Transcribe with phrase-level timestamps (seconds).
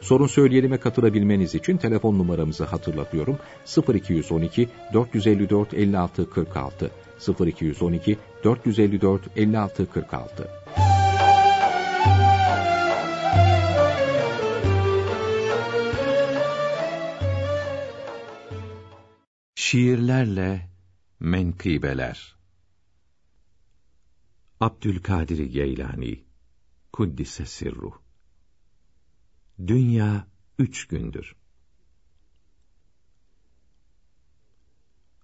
[0.00, 3.38] Sorun söyleyelime katılabilmeniz için telefon numaramızı hatırlatıyorum.
[3.94, 6.90] 0212 454 56 46
[7.40, 10.48] 0212 454 56 46
[19.54, 20.70] Şiirlerle
[21.20, 22.36] Menkıbeler.
[24.60, 26.24] Abdülkadir Geylani
[26.92, 28.05] Kuddise Sirruh
[29.58, 30.26] Dünya
[30.58, 31.36] üç gündür.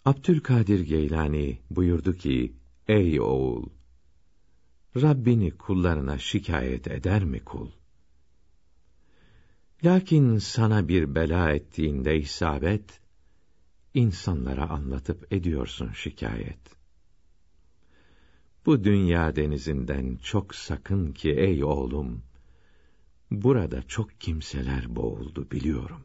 [0.04, 2.56] Abdülkadir Geylani buyurdu ki,
[2.88, 3.66] Ey oğul!
[4.96, 7.70] Rabbini kullarına şikayet eder mi kul?
[9.84, 13.00] Lakin sana bir bela ettiğinde isabet,
[13.94, 16.76] insanlara anlatıp ediyorsun şikayet.
[18.66, 22.22] Bu dünya denizinden çok sakın ki ey oğlum,
[23.42, 26.04] burada çok kimseler boğuldu biliyorum.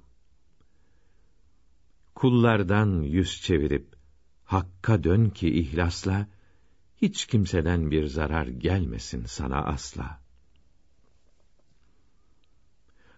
[2.16, 3.96] Kullardan yüz çevirip
[4.46, 6.28] hakka dön ki ihlasla
[7.02, 10.22] hiç kimseden bir zarar gelmesin sana asla.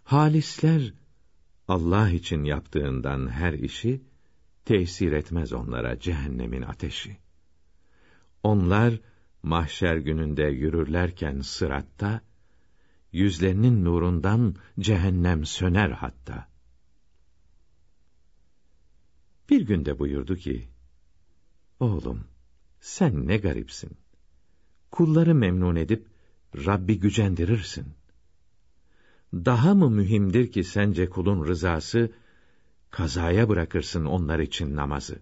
[0.04, 0.94] Halisler
[1.68, 4.02] Allah için yaptığından her işi
[4.66, 7.18] tesir etmez onlara cehennemin ateşi.
[8.44, 9.00] Onlar
[9.44, 12.22] mahşer gününde yürürlerken sıratta
[13.12, 16.48] yüzlerinin nurundan cehennem söner hatta.
[19.50, 20.70] Bir günde buyurdu ki,
[21.80, 22.28] Oğlum,
[22.80, 23.98] sen ne garipsin.
[24.92, 26.08] Kulları memnun edip,
[26.56, 27.94] Rabbi gücendirirsin.
[29.34, 32.12] Daha mı mühimdir ki sence kulun rızası,
[32.90, 35.20] kazaya bırakırsın onlar için namazı.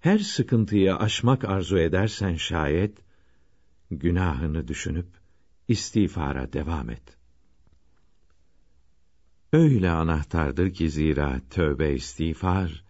[0.00, 2.98] Her sıkıntıyı aşmak arzu edersen şayet,
[3.90, 5.19] günahını düşünüp,
[5.70, 7.02] istiğfara devam et.
[9.52, 12.84] Öyle anahtardır ki zira tövbe istiğfar,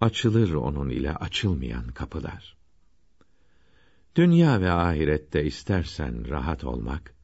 [0.00, 2.56] açılır onun ile açılmayan kapılar.
[4.16, 7.14] Dünya ve ahirette istersen rahat olmak,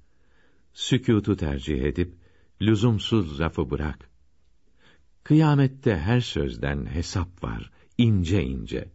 [0.74, 2.14] sükûtu tercih edip,
[2.62, 4.10] lüzumsuz lafı bırak.
[5.24, 8.88] Kıyamette her sözden hesap var, ince ince.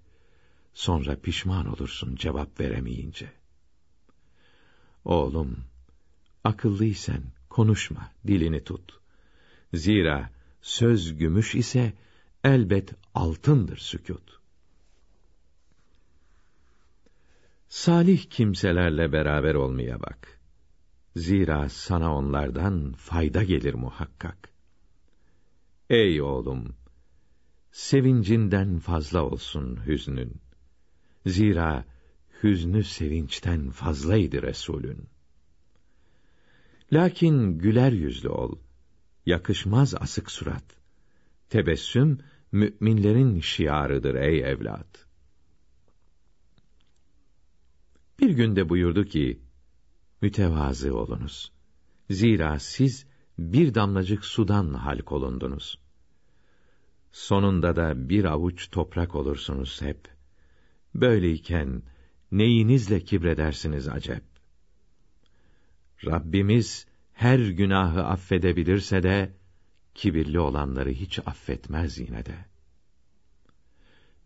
[0.74, 3.32] Sonra pişman olursun cevap veremeyince.
[5.06, 5.58] Oğlum,
[6.46, 9.00] akıllıysen konuşma, dilini tut.
[9.74, 10.30] Zira
[10.62, 11.94] söz gümüş ise
[12.44, 14.40] elbet altındır sükût.
[17.68, 20.40] Salih kimselerle beraber olmaya bak.
[21.16, 24.50] Zira sana onlardan fayda gelir muhakkak.
[25.90, 26.76] Ey oğlum!
[27.72, 30.42] Sevincinden fazla olsun hüznün.
[31.26, 31.86] Zira
[32.44, 35.15] hüznü sevinçten fazlaydı Resulün.
[36.96, 38.60] Lakin güler yüzlü ol.
[39.26, 40.64] Yakışmaz asık surat.
[41.50, 42.20] Tebessüm,
[42.52, 45.06] mü'minlerin şiarıdır ey evlat.
[48.20, 49.42] Bir günde buyurdu ki,
[50.22, 51.52] mütevazı olunuz.
[52.10, 53.06] Zira siz,
[53.38, 55.80] bir damlacık sudan halk olundunuz.
[57.12, 60.08] Sonunda da bir avuç toprak olursunuz hep.
[60.96, 61.84] Böyleyken
[62.32, 64.35] neyinizle kibredersiniz acep?
[66.06, 69.34] Rabbimiz her günahı affedebilirse de
[69.96, 72.36] kibirli olanları hiç affetmez yine de.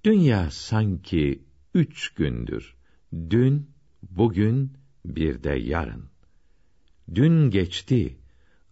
[0.03, 2.75] Dünya sanki üç gündür.
[3.13, 3.69] Dün,
[4.11, 4.73] bugün,
[5.05, 6.09] bir de yarın.
[7.15, 8.17] Dün geçti,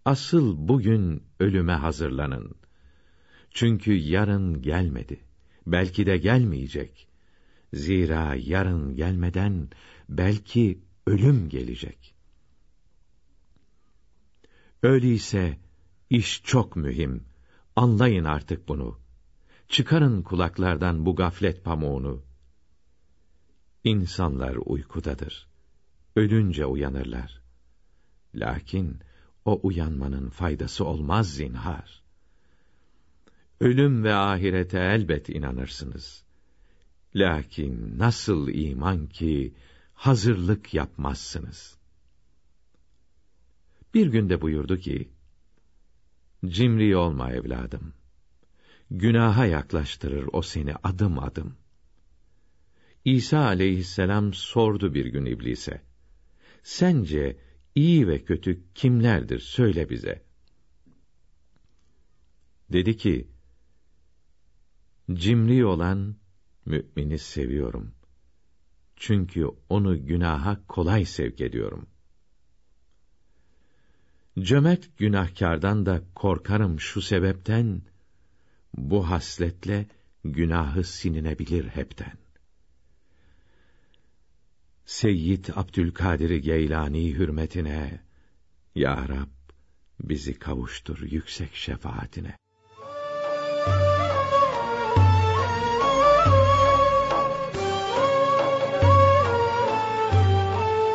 [0.08, 2.56] Asıl bugün ölüme hazırlanın.
[3.52, 5.20] Çünkü yarın gelmedi.
[5.66, 7.08] Belki de gelmeyecek.
[7.74, 9.70] Zira yarın gelmeden
[10.10, 12.17] belki ölüm gelecek.
[14.84, 15.58] Öyleyse
[16.10, 17.24] iş çok mühim.
[17.76, 19.00] Anlayın artık bunu.
[19.68, 22.24] Çıkarın kulaklardan bu gaflet pamuğunu.
[23.84, 25.48] İnsanlar uykudadır.
[26.16, 27.42] Ölünce uyanırlar.
[28.36, 29.00] Lakin
[29.46, 32.04] o uyanmanın faydası olmaz zinhar.
[33.60, 36.24] Ölüm ve ahirete elbet inanırsınız.
[37.16, 39.54] Lakin nasıl iman ki
[39.94, 41.77] hazırlık yapmazsınız.
[43.94, 45.12] Bir günde buyurdu ki,
[46.46, 47.94] Cimri olma evladım.
[48.92, 51.58] Günaha yaklaştırır o seni adım adım.
[53.06, 55.82] İsa aleyhisselam sordu bir gün iblise.
[56.64, 57.40] Sence
[57.76, 60.24] iyi ve kötü kimlerdir söyle bize.
[62.72, 63.28] Dedi ki,
[65.14, 66.16] cimri olan
[66.66, 67.96] mümini seviyorum.
[68.96, 71.88] Çünkü onu günaha kolay sevk ediyorum.
[74.42, 77.82] Cömert günahkardan da korkarım şu sebepten,
[78.78, 79.86] bu hasletle
[80.24, 82.18] günahı sininebilir hepten.
[84.86, 88.02] Seyyid Abdülkadir Geylani hürmetine,
[88.76, 89.54] Ya Rab,
[90.00, 92.38] bizi kavuştur yüksek şefaatine.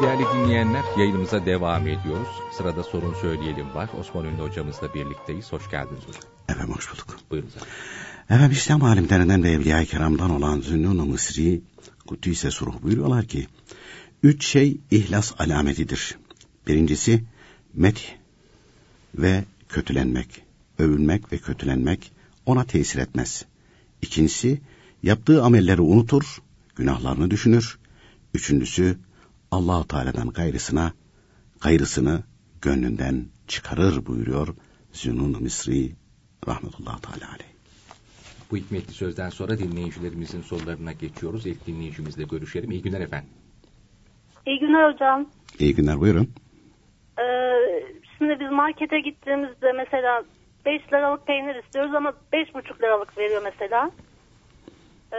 [0.03, 2.29] Değerli dinleyenler, yayınımıza devam ediyoruz.
[2.53, 3.91] Sırada sorun söyleyelim var.
[4.01, 5.53] Osman Ünlü hocamızla birlikteyiz.
[5.53, 6.23] Hoş geldiniz hocam.
[6.49, 7.17] Efendim hoş bulduk.
[7.31, 7.69] Buyurun zaten.
[8.37, 11.63] Efendim İslam alimlerinden ve Evliya-i Kiram'dan olan Zünnun-u Mısri,
[12.07, 13.47] Kudüs'e suruh buyuruyorlar ki,
[14.23, 16.19] üç şey ihlas alametidir.
[16.67, 17.25] Birincisi,
[17.75, 18.03] meth
[19.15, 20.43] ve kötülenmek,
[20.79, 22.13] övülmek ve kötülenmek
[22.47, 23.45] ona tesir etmez.
[24.03, 24.61] İkincisi,
[25.03, 26.43] yaptığı amelleri unutur,
[26.77, 27.79] günahlarını düşünür.
[28.35, 28.99] Üçüncüsü,
[29.53, 30.93] allah Teala'dan gayrısına,
[31.61, 32.23] gayrısını
[32.63, 34.49] gönlünden çıkarır buyuruyor
[34.93, 35.93] Zünun Misri
[36.49, 37.53] rahmetullah Teala aleyh.
[38.51, 41.47] Bu hikmetli sözden sonra dinleyicilerimizin sorularına geçiyoruz.
[41.47, 42.71] İlk dinleyicimizle görüşelim.
[42.71, 43.31] İyi günler efendim.
[44.47, 45.27] İyi günler hocam.
[45.59, 46.31] İyi günler buyurun.
[47.19, 47.23] Ee,
[48.19, 50.25] şimdi biz markete gittiğimizde mesela
[50.67, 53.91] 5 liralık peynir istiyoruz ama 5,5 liralık veriyor mesela.
[55.13, 55.19] Ee,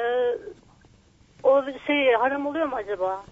[1.44, 3.24] o şey haram oluyor mu acaba?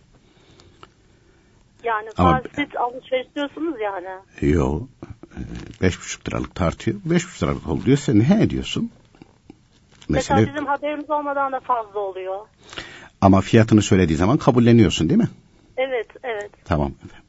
[1.83, 4.07] Yani Ama- fasit alışveriş diyorsunuz yani.
[4.41, 4.79] Yo,
[5.33, 5.39] e,
[5.81, 6.97] beş buçuk liralık tartıyor.
[7.05, 7.97] Beş buçuk liralık oldu diyor.
[7.97, 8.91] Sen he diyorsun.
[10.09, 12.39] Mesela Mesele, bizim haberimiz olmadan da fazla oluyor.
[13.21, 15.29] ama fiyatını söylediği zaman kabulleniyorsun değil mi?
[15.77, 16.51] Evet, evet.
[16.65, 17.25] Tamam efendim.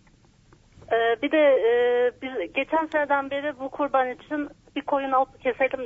[0.93, 1.72] Ee, bir de e,
[2.22, 5.81] biz geçen seneden beri bu kurban için bir koyun alıp keselim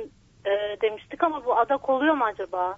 [0.45, 2.77] e, demiştik ama bu adak oluyor mu acaba?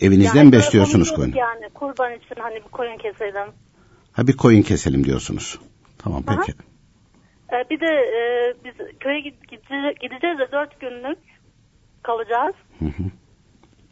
[0.00, 1.36] Evinizden Yani besliyorsunuz koyunu.
[1.36, 3.52] Yani kurban için hani bir koyun keselim.
[4.12, 5.58] Ha bir koyun keselim diyorsunuz.
[5.98, 6.36] Tamam Aha.
[6.36, 6.58] peki.
[7.52, 8.20] Ee, bir de e,
[8.64, 11.18] biz köye gid- gide- gideceğiz de dört günlük
[12.02, 12.54] kalacağız.
[12.78, 13.02] Hı hı.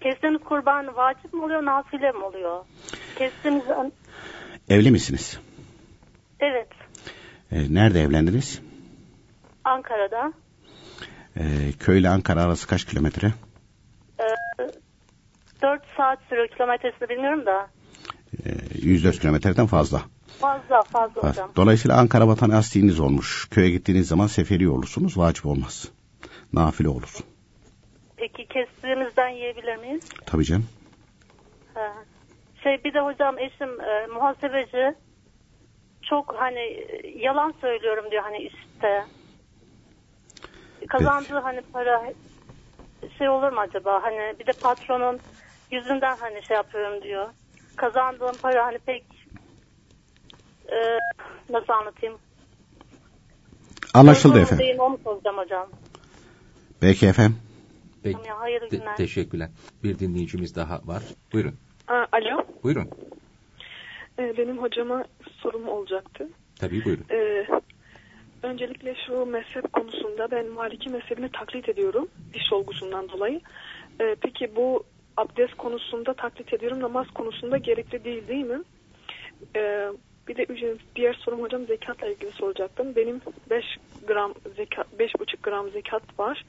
[0.01, 2.65] Kestiğimiz kurban vacip mi oluyor, nafile mi oluyor?
[3.19, 3.65] Kestiğimiz
[4.69, 5.41] Evli misiniz?
[6.41, 6.69] evet
[7.53, 8.63] E, nerede evlendiniz?
[9.65, 10.33] Ankara'da.
[11.37, 11.43] E,
[11.81, 13.33] köyle Ankara arası kaç kilometre?
[15.59, 17.69] Ee, 4 saat sürüyor kilometresini bilmiyorum da.
[18.47, 18.51] E,
[18.83, 20.03] 104 kilometreden fazla.
[20.41, 21.31] Fazla fazla Var.
[21.31, 21.51] hocam.
[21.57, 23.49] Dolayısıyla Ankara vatanı asliğiniz olmuş.
[23.51, 25.19] Köye gittiğiniz zaman seferi olursunuz.
[25.19, 25.93] Vacip olmaz.
[26.53, 27.19] Nafile olur.
[28.17, 30.03] Peki kestiğimizden yiyebilir miyiz?
[30.27, 30.67] Tabii canım.
[31.75, 31.93] Ha.
[32.63, 34.95] Şey bir de hocam eşim e, muhasebeci.
[36.03, 39.05] Çok hani e, yalan söylüyorum diyor hani işte.
[40.89, 42.13] Kazandığı hani para
[43.19, 44.03] şey olur mu acaba?
[44.03, 45.21] Hani bir de patronun
[45.71, 47.29] yüzünden hani şey yapıyorum diyor.
[47.77, 49.05] Kazandığım para hani pek
[50.69, 50.99] e,
[51.51, 52.19] nasıl anlatayım?
[53.95, 54.67] Anlaşıldı Doğru efendim.
[54.67, 55.69] Değil, onu soracağım hocam.
[56.81, 57.39] Peki efendim.
[58.03, 58.13] Peki.
[58.13, 58.97] Tamam ya, hayırlı Te- günler.
[58.97, 59.49] teşekkürler.
[59.83, 61.03] Bir dinleyicimiz daha var.
[61.33, 61.55] Buyurun.
[61.89, 62.91] Aa, alo, Buyurun.
[64.19, 65.05] Ee, benim hocama
[65.37, 66.29] sorum olacaktı.
[66.61, 67.05] Tabii buyurun.
[67.11, 67.47] Ee,
[68.43, 73.41] öncelikle şu mezhep konusunda ben Maliki mezhebini taklit ediyorum diş olgusundan dolayı.
[74.01, 74.85] Ee, peki bu
[75.17, 78.63] abdest konusunda taklit ediyorum, namaz konusunda gerekli değil değil mi?
[79.57, 79.89] Ee,
[80.29, 80.47] bir de
[80.97, 82.97] diğer sorum hocam zekatla ilgili soracaktım.
[82.97, 83.21] Benim
[83.51, 83.65] 5
[84.07, 86.45] gram zekat, 5,5 gram zekat var.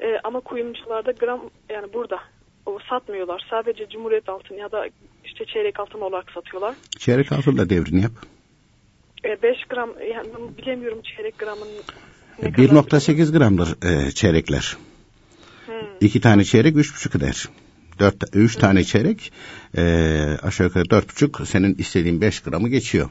[0.00, 2.20] Ee, ama kuyumcularda gram yani burada
[2.66, 3.46] o satmıyorlar.
[3.50, 4.86] Sadece Cumhuriyet altın ya da
[5.24, 6.74] işte çeyrek altın olarak satıyorlar.
[6.98, 8.12] Çeyrek altınla devrini yap.
[9.42, 11.68] 5 gram yani bilemiyorum çeyrek gramın
[12.42, 12.68] ne kadar.
[12.68, 14.76] 1.8 gramdır e, çeyrekler.
[15.66, 15.74] Hmm.
[16.00, 17.48] İki tane çeyrek üç buçuk eder.
[18.00, 19.32] Dört, üç tane çeyrek
[19.76, 19.82] e,
[20.42, 23.08] aşağı yukarı dört buçuk senin istediğin beş gramı geçiyor.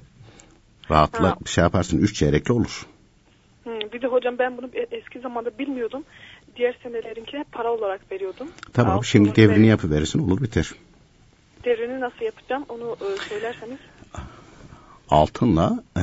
[0.92, 1.38] Rahatla Ha.
[1.46, 2.86] bir şey yaparsın üç çeyrekli olur.
[3.64, 6.04] Hmm, Bir de hocam ben bunu e- eski zamanda bilmiyordum.
[6.56, 8.48] Diğer senelerinkine para olarak veriyordum.
[8.74, 10.72] Tamam Altın şimdi devrini ver- yapıverirsin olur biter.
[11.66, 13.78] Devrini nasıl yapacağım onu e, söylerseniz.
[15.10, 16.02] Altınla e,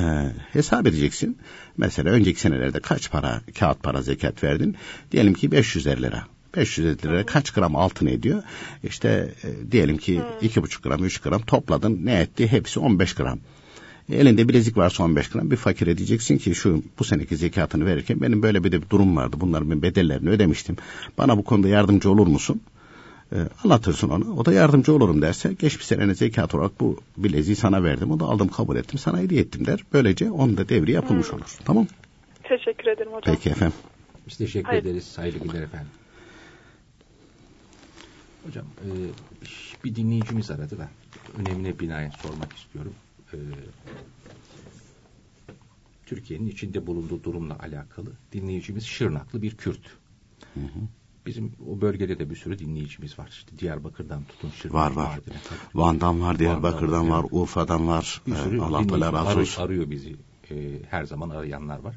[0.52, 1.38] hesap edeceksin.
[1.76, 4.76] Mesela önceki senelerde kaç para kağıt para zekat verdin?
[5.12, 6.24] Diyelim ki 500 lira.
[6.56, 8.42] 500 lira kaç gram altın ediyor?
[8.84, 12.00] İşte e, diyelim ki iki buçuk gram, üç gram topladın.
[12.04, 12.48] Ne etti?
[12.52, 13.38] Hepsi 15 gram.
[14.12, 18.42] Elinde bilezik varsa 15 gram bir fakire diyeceksin ki şu bu seneki zekatını verirken benim
[18.42, 19.36] böyle bir de bir durum vardı.
[19.40, 20.76] Bunların ben bedellerini ödemiştim.
[21.18, 22.60] Bana bu konuda yardımcı olur musun?
[23.32, 24.36] E, anlatırsın onu.
[24.36, 28.10] O da yardımcı olurum derse geçmiş senenin zekat olarak bu bileziği sana verdim.
[28.10, 29.84] O da aldım kabul ettim sana hediye ettim der.
[29.92, 31.34] Böylece onun da devri yapılmış Hmm.
[31.38, 31.46] olur.
[31.64, 31.86] Tamam
[32.42, 33.34] Teşekkür ederim hocam.
[33.34, 33.76] Peki efendim.
[34.28, 34.82] Biz teşekkür Hayır.
[34.82, 35.18] ederiz.
[35.18, 35.88] Hayırlı günler efendim.
[38.46, 38.88] Hocam e,
[39.84, 40.88] bir dinleyicimiz aradı da
[41.38, 42.94] önemine binaen sormak istiyorum.
[43.32, 43.36] E,
[46.06, 49.80] Türkiye'nin içinde bulunduğu durumla alakalı dinleyicimiz Şırnaklı bir Kürt.
[51.26, 53.28] Bizim o bölgede de bir sürü dinleyicimiz var.
[53.28, 54.74] İşte Diyarbakır'dan tutun Şırnak.
[54.74, 55.08] Var var.
[55.08, 55.34] Mardin'e.
[55.74, 58.22] Van'dan var, Diyarbakır'dan Van'dan, var, Urfa'dan var.
[58.26, 59.62] Bir Ee, sürü Allah Teala dinleyici razı arı- olsun.
[59.62, 60.16] arıyor bizi.
[60.50, 61.96] Ee, her zaman arayanlar var.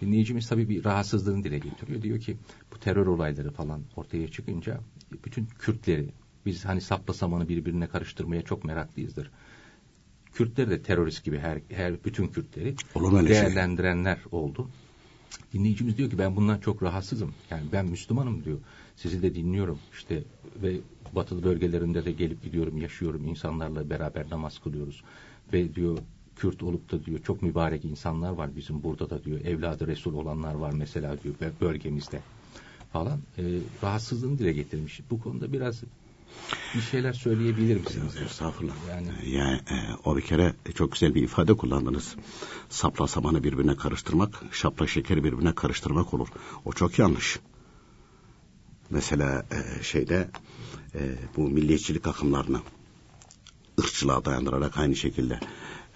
[0.00, 2.02] Dinleyicimiz tabii bir rahatsızlığını dile getiriyor.
[2.02, 2.36] Diyor ki
[2.72, 4.80] bu terör olayları falan ortaya çıkınca
[5.24, 6.08] bütün Kürtleri
[6.46, 9.30] biz hani sapla samanı birbirine karıştırmaya çok meraklıyızdır.
[10.32, 12.74] Kürtleri de terörist gibi her, her bütün Kürtleri
[13.28, 13.28] şey?
[13.28, 14.70] değerlendirenler oldu.
[15.52, 17.34] Dinleyicimiz diyor ki ben bundan çok rahatsızım.
[17.50, 18.58] Yani ben Müslümanım diyor.
[18.96, 20.24] Sizi de dinliyorum işte
[20.62, 20.76] ve
[21.12, 23.28] batılı bölgelerinde de gelip gidiyorum, yaşıyorum.
[23.28, 25.04] insanlarla beraber namaz kılıyoruz.
[25.52, 25.98] Ve diyor
[26.40, 29.40] Kürt olup da diyor çok mübarek insanlar var bizim burada da diyor.
[29.40, 32.20] Evladı Resul olanlar var mesela diyor bö- bölgemizde
[32.92, 33.20] falan.
[33.38, 33.42] E,
[33.82, 35.00] rahatsızlığını dile getirmiş.
[35.10, 35.82] Bu konuda biraz
[36.74, 38.16] bir şeyler söyleyebilir misiniz?
[38.26, 38.74] Estağfurullah.
[38.88, 42.16] Yani Yani e, o bir kere çok güzel bir ifade kullandınız.
[42.68, 46.28] Sapla samanı birbirine karıştırmak, şapla şekeri birbirine karıştırmak olur.
[46.64, 47.38] O çok yanlış.
[48.90, 50.28] Mesela e, şeyde
[50.94, 51.00] e,
[51.36, 52.60] bu milliyetçilik akımlarını
[53.80, 55.40] ırkçılığa dayandırarak aynı şekilde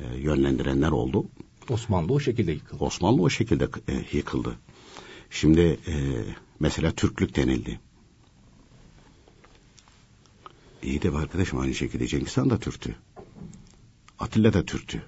[0.01, 1.29] e, yönlendirenler oldu.
[1.71, 2.85] Osmanlı o şekilde yıkıldı.
[2.85, 4.59] Osmanlı o şekilde e, yıkıldı.
[5.31, 5.95] Şimdi e,
[6.61, 7.81] mesela Türklük denildi.
[10.83, 12.97] İyi de arkadaşım aynı şekilde Cengiz Han da Türktü.
[14.19, 15.03] Atilla da Türktü.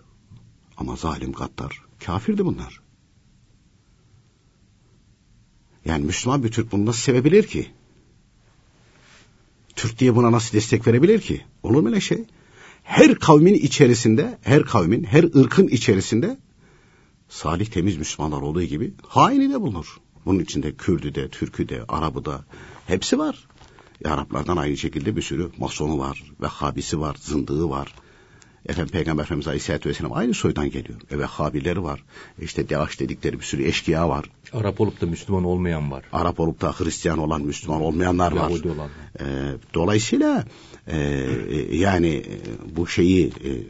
[0.77, 1.83] Ama zalim gaddar.
[2.05, 2.81] Kafirdi bunlar.
[5.85, 7.71] Yani Müslüman bir Türk bunu nasıl sevebilir ki?
[9.77, 11.45] Türk diye buna nasıl destek verebilir ki?
[11.63, 12.25] Olur mu öyle şey?
[12.87, 16.39] Her kavmin içerisinde, her kavmin, her ırkın içerisinde
[17.29, 19.97] salih temiz Müslümanlar olduğu gibi haini de bulunur.
[20.27, 22.45] Bunun içinde Kürdü de, Türkü de, Arabı da
[22.87, 23.49] hepsi var.
[24.05, 27.95] E, Araplardan aynı şekilde bir sürü masonu var, Vehhabisi var, zındığı var.
[28.69, 31.01] Efendim Peygamber Efendimiz Aleyhisselatü Vesselam aynı soydan geliyor.
[31.11, 32.05] E, Vehhabileri var.
[32.41, 34.25] E, işte Devaş dedikleri bir sürü eşkıya var.
[34.53, 36.05] Arap olup da Müslüman olmayan var.
[36.13, 38.51] Arap olup da Hristiyan olan, Müslüman olmayanlar var.
[38.51, 38.91] Yahudi olan.
[39.21, 39.25] E,
[39.75, 40.45] dolayısıyla
[40.87, 40.99] e,
[41.51, 43.61] e, yani e, bu şeyi e, e,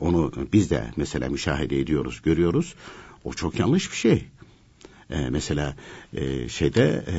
[0.00, 2.74] onu biz de mesela müşahede ediyoruz, görüyoruz.
[3.24, 4.24] O çok yanlış bir şey.
[5.10, 5.76] E, mesela
[6.14, 7.14] e, şeyde e,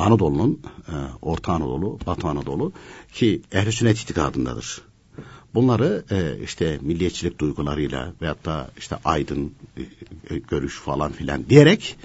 [0.00, 2.72] Anadolu'nun e, Orta Anadolu, Batı Anadolu
[3.12, 4.82] ki ehl sünnet itikadındadır.
[5.54, 9.82] Bunları e, işte milliyetçilik duygularıyla veyahut da işte aydın e,
[10.34, 11.96] e, görüş falan filan diyerek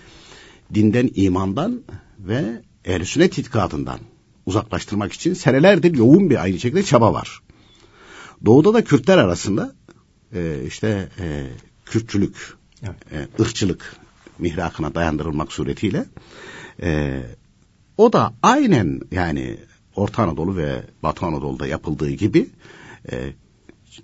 [0.73, 1.81] dinden, imandan
[2.19, 3.99] ve ehl sünnet itikadından
[4.45, 7.41] uzaklaştırmak için senelerdir yoğun bir aynı şekilde çaba var.
[8.45, 9.75] Doğuda da Kürtler arasında
[10.33, 11.47] e, işte e,
[11.85, 13.29] Kürtçülük, Evet.
[13.39, 13.95] e, ırkçılık
[14.39, 16.05] mihrakına dayandırılmak suretiyle
[16.81, 17.21] e,
[17.97, 19.57] o da aynen yani
[19.95, 22.49] Orta Anadolu ve Batı Anadolu'da yapıldığı gibi
[23.11, 23.33] e,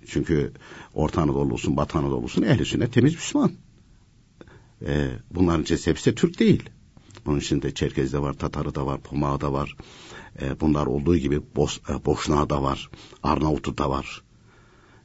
[0.06, 0.52] çünkü
[0.94, 3.52] Orta Anadolu olsun Batı Anadolu olsun ehli sünnet temiz Müslüman.
[4.86, 6.70] E, bunların hepsi de Türk değil.
[7.26, 9.76] Bunun içinde Çerkez'de var, Tatar'ı da var, Pomağı da var.
[10.42, 12.90] E, bunlar olduğu gibi Bos, e, Boşnağı da var,
[13.24, 14.22] Arnavut'u da var.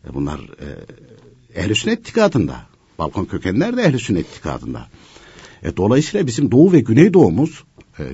[0.09, 0.67] E, bunlar e,
[1.61, 2.67] ehl sünnet itikadında.
[2.99, 4.89] Balkan kökenler de ehl sünnet itikadında.
[5.63, 7.65] E, dolayısıyla bizim Doğu ve Güneydoğumuz
[7.99, 8.05] e,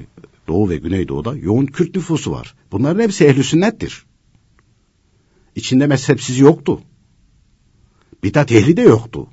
[0.53, 2.55] Doğu ve Güneydoğu'da yoğun Kürt nüfusu var.
[2.73, 4.05] Bunların hepsi ehl sünnettir.
[5.57, 6.81] İçinde mezhepsiz yoktu.
[8.25, 9.27] Bidat ehli de yoktu.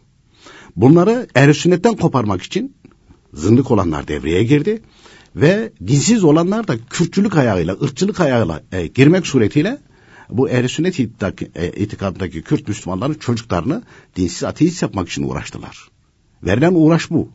[0.76, 2.76] Bunları ehl sünnetten koparmak için
[3.34, 4.82] zındık olanlar devreye girdi
[5.36, 9.78] ve dinsiz olanlar da Kürtçülük ayağıyla, ırkçılık ayağıyla e, girmek suretiyle
[10.30, 11.06] bu ehl sünnet e,
[11.72, 13.84] itikadındaki Kürt Müslümanların çocuklarını
[14.16, 15.88] dinsiz ateist yapmak için uğraştılar.
[16.44, 17.30] Verilen uğraş bu.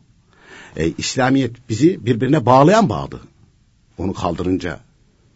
[0.75, 3.21] E, İslamiyet bizi birbirine bağlayan bağdı.
[3.97, 4.79] Onu kaldırınca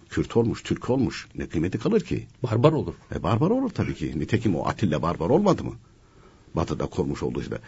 [0.10, 1.28] Kürt olmuş, Türk olmuş.
[1.36, 2.28] Ne kıymeti kalır ki?
[2.44, 2.94] Barbar olur.
[3.16, 4.20] E, barbar olur tabii ki.
[4.20, 5.74] Nitekim o Atilla barbar olmadı mı?
[6.56, 7.60] Batı'da kurmuş olduğu işte.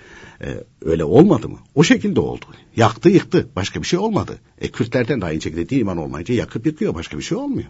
[0.41, 1.57] E, öyle olmadı mı?
[1.75, 2.45] O şekilde oldu.
[2.75, 3.49] Yaktı yıktı.
[3.55, 4.39] Başka bir şey olmadı.
[4.61, 6.95] E, Kürtlerden de aynı şekilde din iman olmayınca yakıp yıkıyor.
[6.95, 7.67] Başka bir şey olmuyor.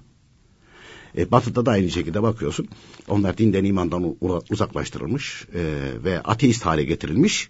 [1.18, 2.68] E, batı'da da aynı şekilde bakıyorsun.
[3.08, 4.16] Onlar dinden imandan
[4.50, 5.62] uzaklaştırılmış e,
[6.04, 7.50] ve ateist hale getirilmiş.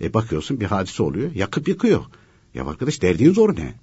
[0.00, 1.34] E, bakıyorsun bir hadise oluyor.
[1.34, 2.04] Yakıp yıkıyor.
[2.54, 3.74] Ya arkadaş derdin zor ne?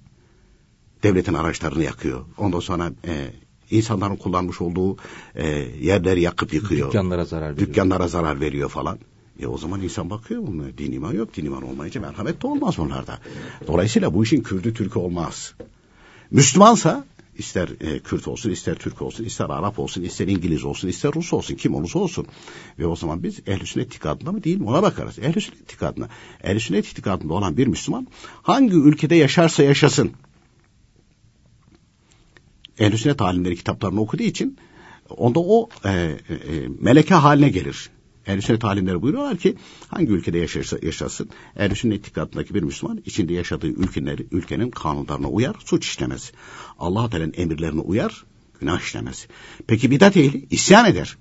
[1.04, 2.24] Devletin araçlarını yakıyor.
[2.38, 3.30] Ondan sonra e,
[3.70, 4.96] insanların kullanmış olduğu
[5.34, 5.48] e,
[5.80, 6.86] yerleri yakıp yıkıyor.
[6.86, 7.68] Dükkanlara zarar veriyor.
[7.68, 8.98] Dükkanlara zarar veriyor falan.
[9.40, 10.78] E o zaman insan bakıyor bunlara.
[10.78, 11.36] Din iman yok.
[11.36, 13.18] Din iman olmayınca merhamet de olmaz onlarda.
[13.66, 15.54] Dolayısıyla bu işin Kürdü Türk'ü olmaz.
[16.30, 17.04] Müslümansa
[17.38, 21.32] ister e, Kürt olsun, ister Türk olsun, ister Arap olsun, ister İngiliz olsun, ister Rus
[21.32, 22.26] olsun, kim olursa olsun.
[22.78, 25.18] Ve o zaman biz ehl-i sünnet itikadında mı değil mi ona bakarız.
[25.18, 26.08] Ehl-i sünnet itikadına.
[26.44, 28.06] Ehl-i sünnet itikadında olan bir Müslüman
[28.42, 30.12] hangi ülkede yaşarsa yaşasın.
[32.78, 34.58] Ehl-i sünnet alimleri kitaplarını okuduğu için
[35.08, 36.16] onda o e, e,
[36.80, 37.90] meleke haline gelir.
[38.26, 39.56] Ehl-i sünnet alimleri buyuruyorlar ki
[39.88, 45.56] hangi ülkede yaşarsa yaşasın ehl-i sünnet itikadındaki bir Müslüman içinde yaşadığı ülkeleri, ülkenin kanunlarına uyar,
[45.64, 46.32] suç işlemez.
[46.78, 48.24] Allah Teala'nın emirlerine uyar,
[48.60, 49.26] günah işlemez.
[49.66, 51.18] Peki bidat ehli isyan eder.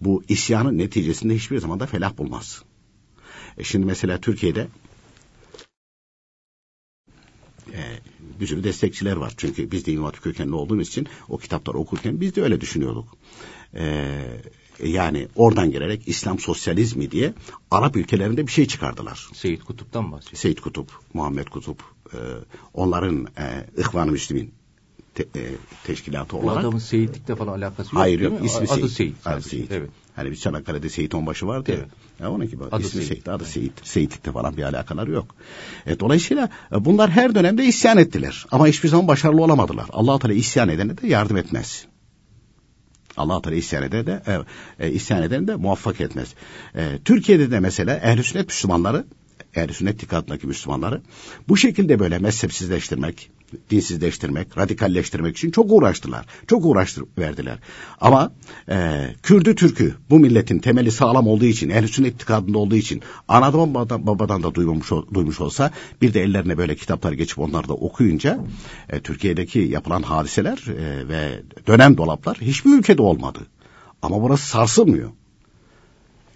[0.00, 2.62] Bu isyanın neticesinde hiçbir zaman da felah bulmaz.
[3.58, 4.68] E şimdi mesela Türkiye'de
[7.72, 7.82] e,
[8.40, 9.34] bir sürü destekçiler var.
[9.36, 13.08] Çünkü biz de İmam Hatip kökenli olduğumuz için o kitapları okurken biz de öyle düşünüyorduk.
[13.74, 14.14] E,
[14.84, 17.34] yani oradan gelerek İslam sosyalizmi diye
[17.70, 19.28] Arap ülkelerinde bir şey çıkardılar.
[19.34, 20.38] Seyit Kutup'tan bahsediyor.
[20.38, 22.18] Seyit Kutup, Muhammed Kutup, e,
[22.74, 24.50] onların e, İhvan-ı Müslümin
[25.14, 25.50] te, e,
[25.84, 26.60] teşkilatı Bu olarak.
[26.60, 28.46] adamın Seyitlikle falan alakası yok Hayır değil yok mi?
[28.46, 29.26] ismi Adı Seyit.
[29.26, 29.42] Adı.
[29.42, 29.72] Seyit.
[29.72, 29.90] Evet.
[30.16, 31.76] Hani bir Çanakkale'de Seyit Onbaşı vardı ya.
[31.76, 31.88] Evet.
[32.20, 32.30] ya.
[32.30, 33.08] onun gibi Adı ismi Seyit.
[33.08, 33.28] Seyit.
[33.28, 33.72] Adı Seyit.
[33.82, 35.34] Seyitlikle falan bir alakaları yok.
[35.86, 38.46] E, dolayısıyla e, bunlar her dönemde isyan ettiler.
[38.50, 39.86] Ama hiçbir zaman başarılı olamadılar.
[39.92, 41.86] allah Teala isyan edene de yardım etmez.
[43.16, 46.34] allah Teala isyan edene de e, e, isyan edene de muvaffak etmez.
[46.74, 49.04] E, Türkiye'de de mesela ehl sünnet Müslümanları
[49.56, 51.02] ehl sünnet itikadındaki Müslümanları
[51.48, 53.30] bu şekilde böyle mezhepsizleştirmek,
[53.70, 56.26] dinsizleştirmek, radikalleştirmek için çok uğraştılar.
[56.46, 57.58] Çok uğraştır verdiler.
[58.00, 58.32] Ama
[58.68, 63.74] e, Kürdü Türk'ü bu milletin temeli sağlam olduğu için, ehl sünnet itikadında olduğu için anadan
[63.74, 65.70] babadan, babadan da duymuş, duymuş olsa
[66.02, 68.44] bir de ellerine böyle kitaplar geçip onları da okuyunca
[68.90, 73.38] e, Türkiye'deki yapılan hadiseler e, ve dönem dolaplar hiçbir ülkede olmadı.
[74.02, 75.10] Ama burası sarsılmıyor.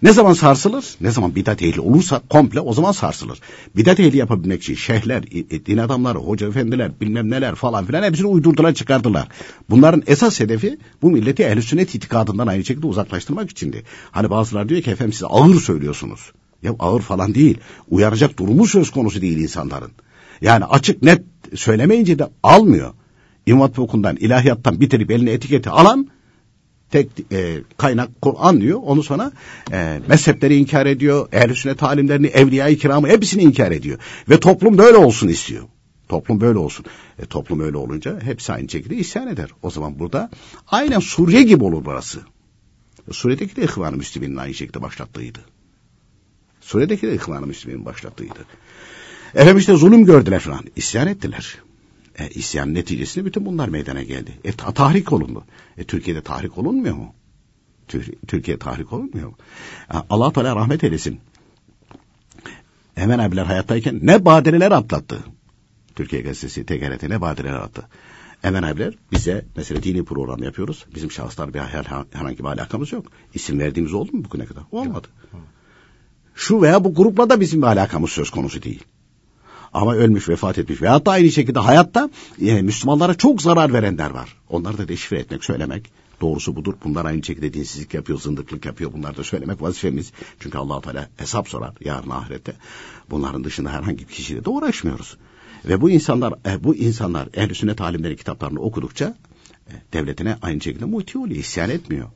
[0.01, 0.85] Ne zaman sarsılır?
[1.01, 3.39] Ne zaman bidat ehli olursa komple o zaman sarsılır.
[3.75, 5.23] Bidat ehli yapabilmek için şeyhler,
[5.65, 9.27] din adamları, hoca efendiler, bilmem neler falan filan hepsini uydurdular çıkardılar.
[9.69, 13.83] Bunların esas hedefi bu milleti ehl sünnet itikadından aynı şekilde uzaklaştırmak içindi.
[14.11, 16.31] Hani bazılar diyor ki efendim siz ağır söylüyorsunuz.
[16.63, 17.57] Ya ağır falan değil.
[17.89, 19.91] Uyaracak durumu söz konusu değil insanların.
[20.41, 21.21] Yani açık net
[21.55, 22.93] söylemeyince de almıyor.
[23.45, 26.07] İmam Hatip okundan, ilahiyattan bitirip eline etiketi alan
[26.91, 28.79] tek e, kaynak Kur'an diyor.
[28.83, 29.31] Onu sonra
[29.71, 31.27] e, mezhepleri inkar ediyor.
[31.31, 33.99] Ehl-i sünnet alimlerini, evliya-i kiramı hepsini inkar ediyor.
[34.29, 35.63] Ve toplum böyle olsun istiyor.
[36.09, 36.85] Toplum böyle olsun.
[37.19, 39.49] E, toplum öyle olunca hepsi aynı şekilde isyan eder.
[39.61, 40.29] O zaman burada
[40.67, 42.19] aynen Suriye gibi olur burası.
[43.11, 45.39] Suriye'deki de İhvan-ı Müslümin'in aynı şekilde başlattığıydı.
[46.61, 48.45] Suriye'deki de İhvan-ı Müslümin'in başlattığıydı.
[49.33, 50.65] Efendim işte zulüm gördüler falan.
[50.75, 51.57] İsyan ettiler.
[52.21, 54.31] E, isyan neticesinde bütün bunlar meydana geldi.
[54.43, 55.43] E, ta tahrik olundu.
[55.77, 57.13] E, Türkiye'de tahrik olunmuyor mu?
[58.27, 59.35] Türkiye tahrik olunmuyor mu?
[59.93, 61.19] E, allah Teala rahmet eylesin.
[62.95, 65.23] Hemen abiler hayattayken ne badireler atlattı.
[65.95, 67.87] Türkiye Gazetesi TGRT ne badireler attı.
[68.41, 70.85] Hemen abiler bize mesela dini program yapıyoruz.
[70.95, 73.05] Bizim şahıslar bir herhangi bir alakamız yok.
[73.33, 74.63] İsim verdiğimiz oldu mu bugüne kadar?
[74.71, 75.07] Olmadı.
[76.35, 78.83] Şu veya bu grupla da bizim bir alakamız söz konusu değil
[79.73, 82.09] ama ölmüş vefat etmiş veyahut da aynı şekilde hayatta
[82.41, 84.35] e, Müslümanlara çok zarar verenler var.
[84.49, 86.73] Onları da deşifre etmek, söylemek doğrusu budur.
[86.83, 88.93] Bunlar aynı şekilde dinsizlik yapıyor, zındıklık yapıyor.
[88.93, 90.11] Bunları da söylemek vazifemiz.
[90.39, 92.53] Çünkü allah Teala hesap sorar yarın ahirette.
[93.09, 95.17] Bunların dışında herhangi bir kişiyle de uğraşmıyoruz.
[95.65, 99.15] Ve bu insanlar e, bu insanlar ehl-i sünnet alimleri kitaplarını okudukça
[99.67, 102.07] e, devletine aynı şekilde muhti oluyor, isyan etmiyor.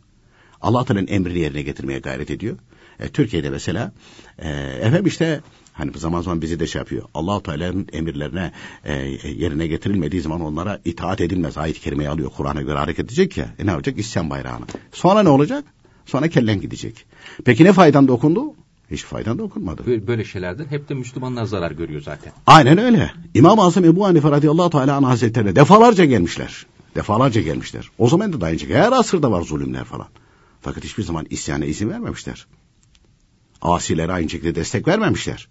[0.61, 2.57] Allah Teala'nın emrini yerine getirmeye gayret ediyor.
[2.99, 3.91] E, Türkiye'de mesela
[4.39, 4.49] e,
[4.81, 5.41] efendim işte
[5.77, 7.03] Hani zaman zaman bizi de şey yapıyor.
[7.13, 8.51] allah Teala'nın emirlerine
[8.83, 8.93] e,
[9.37, 11.57] yerine getirilmediği zaman onlara itaat edilmez.
[11.57, 12.31] Ayet-i kerimeyi alıyor.
[12.37, 13.45] Kur'an'a göre hareket edecek ya.
[13.59, 13.99] E ne olacak?
[13.99, 14.65] İsyan bayrağını.
[14.91, 15.63] Sonra ne olacak?
[16.05, 17.05] Sonra kellen gidecek.
[17.45, 18.53] Peki ne faydan dokundu?
[18.91, 20.07] Hiç faydan dokunmadı.
[20.07, 22.33] Böyle şeylerden hep de Müslümanlar zarar görüyor zaten.
[22.47, 23.11] Aynen öyle.
[23.33, 26.65] İmam-ı Azam Ebu Hanife radıyallahu teala anh hazretlerine defalarca gelmişler.
[26.95, 27.89] Defalarca gelmişler.
[27.97, 28.69] O zaman da dayanacak.
[28.69, 30.07] Her asırda var zulümler falan.
[30.61, 32.47] Fakat hiçbir zaman isyana izin vermemişler.
[33.61, 35.47] Asilere aynı şekilde destek vermemişler.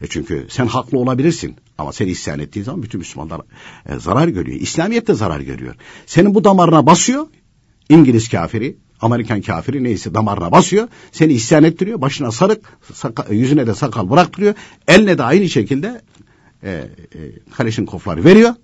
[0.00, 3.40] E çünkü sen haklı olabilirsin ama sen isyan ettiğin zaman bütün Müslümanlar
[3.88, 4.60] e, zarar görüyor.
[4.60, 5.74] İslamiyet de zarar görüyor.
[6.06, 7.26] Senin bu damarına basıyor.
[7.88, 10.88] İngiliz kafiri, Amerikan kafiri neyse damarına basıyor.
[11.12, 12.00] Seni isyan ettiriyor.
[12.00, 14.54] Başına sarık, saka, yüzüne de sakal bıraktırıyor.
[14.88, 16.00] Eline de aynı şekilde
[16.62, 16.88] e, e,
[17.56, 18.54] Kaleşinkovları veriyor.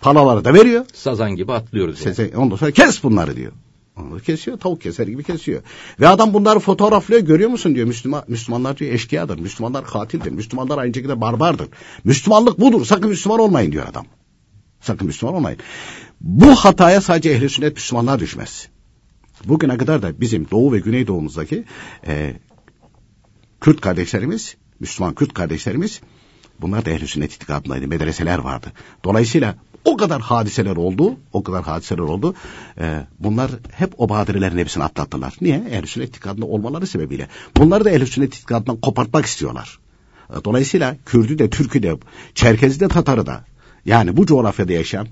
[0.00, 0.84] Palaları da veriyor.
[0.94, 2.18] Sazan gibi atlıyoruz.
[2.18, 2.36] Yani.
[2.36, 3.52] Ondan sonra kes bunları diyor.
[4.26, 5.62] Kesiyor, tavuk keser gibi kesiyor.
[6.00, 7.86] Ve adam bunları fotoğraflıyor, görüyor musun diyor.
[7.86, 11.68] Müslüman, Müslümanlar diyor eşkıyadır, Müslümanlar katildir, Müslümanlar aynı şekilde barbardır.
[12.04, 14.06] Müslümanlık budur, sakın Müslüman olmayın diyor adam.
[14.80, 15.58] Sakın Müslüman olmayın.
[16.20, 18.68] Bu hataya sadece ehli sünnet Müslümanlar düşmez.
[19.44, 21.64] Bugüne kadar da bizim Doğu ve Güneydoğumuzdaki
[22.06, 22.34] e,
[23.60, 26.00] Kürt kardeşlerimiz, Müslüman Kürt kardeşlerimiz
[26.60, 27.88] bunlar da ehl-i sünnet itikadındaydı.
[27.88, 28.72] Medreseler vardı.
[29.04, 32.34] Dolayısıyla o kadar hadiseler oldu, o kadar hadiseler oldu.
[32.80, 35.34] E, bunlar hep o badirelerin hepsini atlattılar.
[35.40, 35.62] Niye?
[35.70, 37.28] Ehl-i sünnet itikadında olmaları sebebiyle.
[37.56, 39.78] Bunları da ehl-i sünnet itikadından kopartmak istiyorlar.
[40.30, 41.96] E, dolayısıyla Kürdü de, Türk'ü de,
[42.34, 43.44] Çerkez'i de, Tatar'ı da
[43.84, 45.08] yani bu coğrafyada yaşayan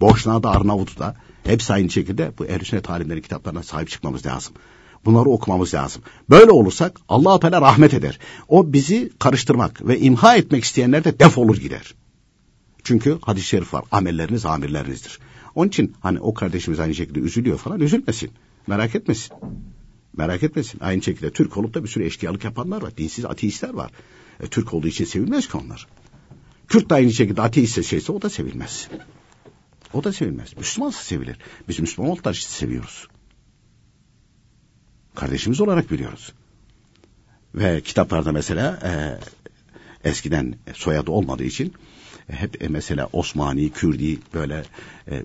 [0.00, 4.54] Boşna'da, Arnavut'ta hepsi aynı şekilde bu ehl-i sünnet alimlerin kitaplarına sahip çıkmamız lazım.
[5.04, 6.02] Bunları okumamız lazım.
[6.30, 8.18] Böyle olursak Allah Teala rahmet eder.
[8.48, 11.94] O bizi karıştırmak ve imha etmek isteyenler de defolur gider.
[12.84, 13.84] Çünkü hadis-i şerif var.
[13.90, 15.18] Amelleriniz amirlerinizdir.
[15.54, 18.30] Onun için hani o kardeşimiz aynı şekilde üzülüyor falan üzülmesin.
[18.66, 19.36] Merak etmesin.
[20.16, 20.80] Merak etmesin.
[20.80, 22.96] Aynı şekilde Türk olup da bir sürü eşkıyalık yapanlar var.
[22.96, 23.90] Dinsiz ateistler var.
[24.40, 25.86] E, Türk olduğu için sevilmez ki onlar.
[26.68, 28.88] Kürt de aynı şekilde ateist şeyse o da sevilmez.
[29.92, 30.56] O da sevilmez.
[30.56, 31.36] Müslümansa sevilir.
[31.68, 33.08] Biz Müslüman olduklar işte seviyoruz.
[35.14, 36.32] Kardeşimiz olarak biliyoruz.
[37.54, 38.90] Ve kitaplarda mesela e,
[40.08, 41.72] eskiden soyadı olmadığı için
[42.32, 44.64] hep e, mesela Osmani, Kürdi böyle
[45.10, 45.22] e,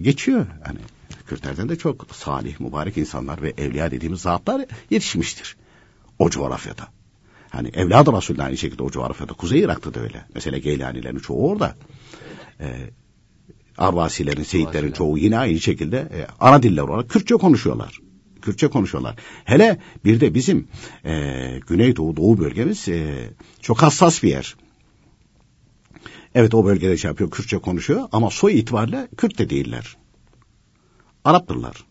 [0.00, 0.46] geçiyor.
[0.64, 0.78] Hani
[1.26, 5.56] Kürtlerden de çok salih, mübarek insanlar ve evliya dediğimiz zatlar yetişmiştir.
[6.18, 6.88] O coğrafyada.
[7.50, 9.32] Hani evladı Resul'den aynı şekilde o coğrafyada.
[9.32, 10.24] Kuzey Irak'ta da öyle.
[10.34, 11.76] Mesela Geylanilerin çoğu orada.
[12.60, 12.90] E,
[13.78, 17.98] Arvasilerin, Seyitlerin çoğu yine aynı şekilde e, ana diller olarak Kürtçe konuşuyorlar.
[18.42, 19.16] Kürtçe konuşuyorlar.
[19.44, 20.68] Hele bir de bizim
[21.04, 24.56] e, Güneydoğu Doğu bölgemiz e, çok hassas bir yer.
[26.34, 29.96] Evet o bölgede şey yapıyor, Kürtçe konuşuyor ama soy itibariyle Kürt de değiller.
[31.24, 31.84] Araptırlar.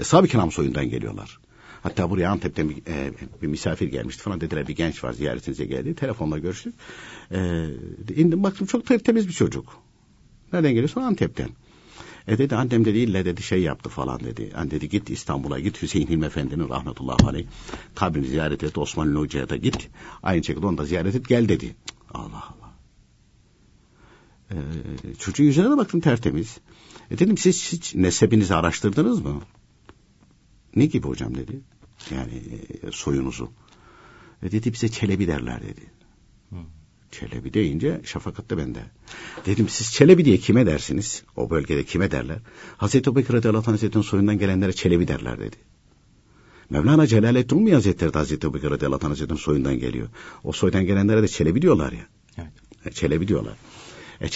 [0.00, 1.38] Eshab-ı Kiram soyundan geliyorlar.
[1.82, 5.94] Hatta buraya Antep'ten bir, e, bir misafir gelmişti falan dediler bir genç var ziyaretinize geldi.
[5.94, 6.74] Telefonla görüştük.
[7.30, 7.68] E,
[8.16, 9.76] indim baktım çok temiz bir çocuk.
[10.52, 11.00] Nereden geliyorsun?
[11.00, 11.48] Antep'ten.
[12.28, 14.50] E dedi annem dedi ille dedi şey yaptı falan dedi.
[14.54, 17.46] Hani dedi git İstanbul'a git Hüseyin Hilmi Efendi'nin rahmetullahi aleyh
[17.94, 19.88] kabrini ziyaret et Osmanlı Hoca'ya da git.
[20.22, 21.76] Aynı şekilde onu da ziyaret et gel dedi.
[22.14, 22.61] Allah Allah.
[24.52, 26.58] Ee, çocuğun yüzüne de baktım tertemiz.
[27.10, 29.42] E dedim siz hiç nesebinizi araştırdınız mı?
[30.76, 31.60] Ne gibi hocam dedi.
[32.10, 32.42] Yani
[32.82, 33.50] e, soyunuzu.
[34.42, 35.80] E dedi bize Çelebi derler dedi.
[36.50, 36.56] Hı.
[37.10, 38.84] Çelebi deyince şafakatta bende.
[39.46, 41.22] Dedim siz Çelebi diye kime dersiniz?
[41.36, 42.38] O bölgede kime derler?
[42.76, 45.56] Hazreti Ebubekir radıyallahu Hazretleri'nin soyundan gelenlere Çelebi derler dedi.
[46.70, 50.08] Mevlana Celaleddin Rumi Hazretleri de Hazreti Ebubekir radıyallahu Hazretleri'nin soyundan geliyor.
[50.44, 52.06] O soydan gelenlere de Çelebi diyorlar ya.
[52.38, 52.52] Evet.
[52.84, 53.56] E, Çelebi diyorlar.
[54.20, 54.26] E,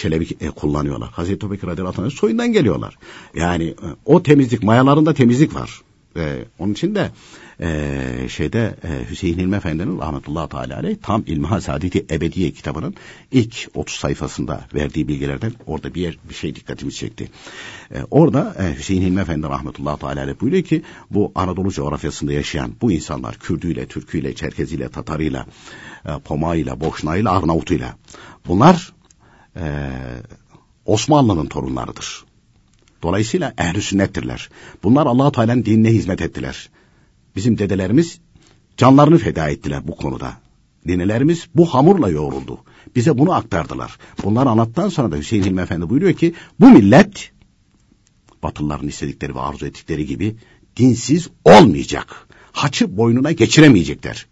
[0.45, 1.09] e, kullanıyorlar.
[1.09, 2.97] Hazreti Ebubekir radıyallahu anh soyundan geliyorlar.
[3.35, 5.81] Yani e, o temizlik, mayalarında temizlik var.
[6.17, 7.11] E, onun için de
[7.61, 12.95] e, şeyde e, Hüseyin İlmi Efendi'nin rahmetullahi teala aleyh tam İlmihal Saadeti Ebediye kitabının
[13.31, 17.29] ilk 30 sayfasında verdiği bilgilerden orada bir yer bir şey dikkatimi çekti.
[17.91, 22.71] E, orada e, Hüseyin İlmi Efendi rahmetullahi teala aleyh buyuruyor ki bu Anadolu coğrafyasında yaşayan
[22.81, 25.45] bu insanlar Kürdüyle, Türküyle, Çerkeziyle, Tatarıyla,
[26.05, 27.95] e, Pomağıyla, Boşnağıyla, Arnavutuyla
[28.47, 28.93] bunlar
[29.59, 29.91] e,
[30.85, 32.25] Osmanlı'nın torunlarıdır.
[33.03, 34.49] Dolayısıyla ehl sünnettirler.
[34.83, 36.69] Bunlar allah Teala'nın dinine hizmet ettiler.
[37.35, 38.19] Bizim dedelerimiz
[38.77, 40.33] canlarını feda ettiler bu konuda.
[40.85, 42.59] Ninelerimiz bu hamurla yoğruldu.
[42.95, 43.97] Bize bunu aktardılar.
[44.23, 47.31] Bunları anlattıktan sonra da Hüseyin Hilmi Efendi buyuruyor ki bu millet
[48.43, 50.35] Batılıların istedikleri ve arzu ettikleri gibi
[50.77, 52.27] dinsiz olmayacak.
[52.51, 54.27] Haçı boynuna geçiremeyecekler.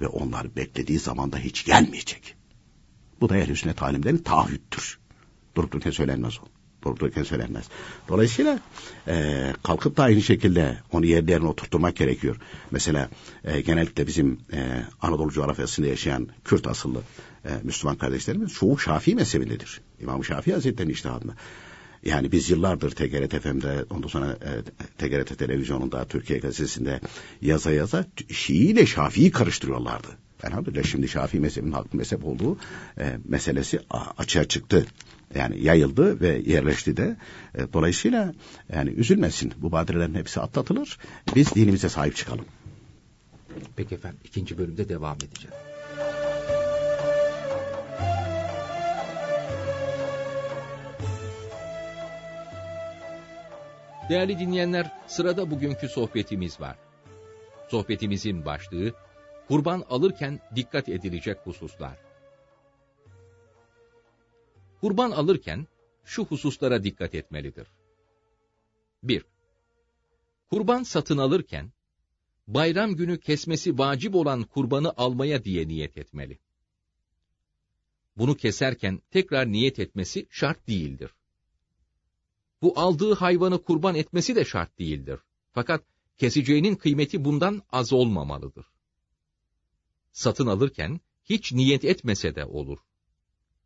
[0.00, 2.39] Ve onlar beklediği zamanda hiç gelmeyecek.
[3.20, 4.98] Bu da ehl-i sünnet alimlerin taahhüttür.
[5.56, 7.64] Durup dururken söylenmez o durup dururken söylenmez.
[8.08, 8.60] Dolayısıyla
[9.08, 12.36] e, kalkıp da aynı şekilde onu yerlerine oturtturmak gerekiyor.
[12.70, 13.10] Mesela
[13.44, 17.02] e, genellikle bizim e, Anadolu coğrafyasında yaşayan Kürt asıllı
[17.44, 19.80] e, Müslüman kardeşlerimiz çoğu Şafii mezhebindedir.
[20.00, 21.34] İmam Şafii Hazretleri'nin iştihadında.
[22.04, 24.50] Yani biz yıllardır TGRT FM'de, ondan sonra e,
[24.98, 27.00] TGRT televizyonunda, Türkiye gazetesinde
[27.42, 30.08] yaza yaza Şii ile Şafii'yi karıştırıyorlardı.
[30.44, 32.58] Elhamdülillah şimdi Şafii mezhebinin haklı mezhep olduğu
[32.98, 33.80] e, meselesi
[34.18, 34.86] açığa çıktı
[35.34, 37.16] yani yayıldı ve yerleşti de.
[37.54, 38.34] E, dolayısıyla
[38.72, 39.52] yani üzülmesin.
[39.56, 40.98] Bu badirelerin hepsi atlatılır.
[41.34, 42.44] Biz dinimize sahip çıkalım.
[43.76, 45.54] Peki efendim ikinci bölümde devam edeceğiz.
[54.10, 56.76] Değerli dinleyenler, sırada bugünkü sohbetimiz var.
[57.68, 58.92] Sohbetimizin başlığı,
[59.50, 61.98] kurban alırken dikkat edilecek hususlar.
[64.80, 65.66] Kurban alırken
[66.04, 67.66] şu hususlara dikkat etmelidir.
[69.02, 69.24] 1.
[70.50, 71.72] Kurban satın alırken,
[72.48, 76.38] bayram günü kesmesi vacip olan kurbanı almaya diye niyet etmeli.
[78.16, 81.10] Bunu keserken tekrar niyet etmesi şart değildir.
[82.62, 85.20] bu aldığı hayvanı kurban etmesi de şart değildir.
[85.52, 85.84] Fakat
[86.18, 88.69] keseceğinin kıymeti bundan az olmamalıdır.
[90.12, 92.78] Satın alırken hiç niyet etmese de olur.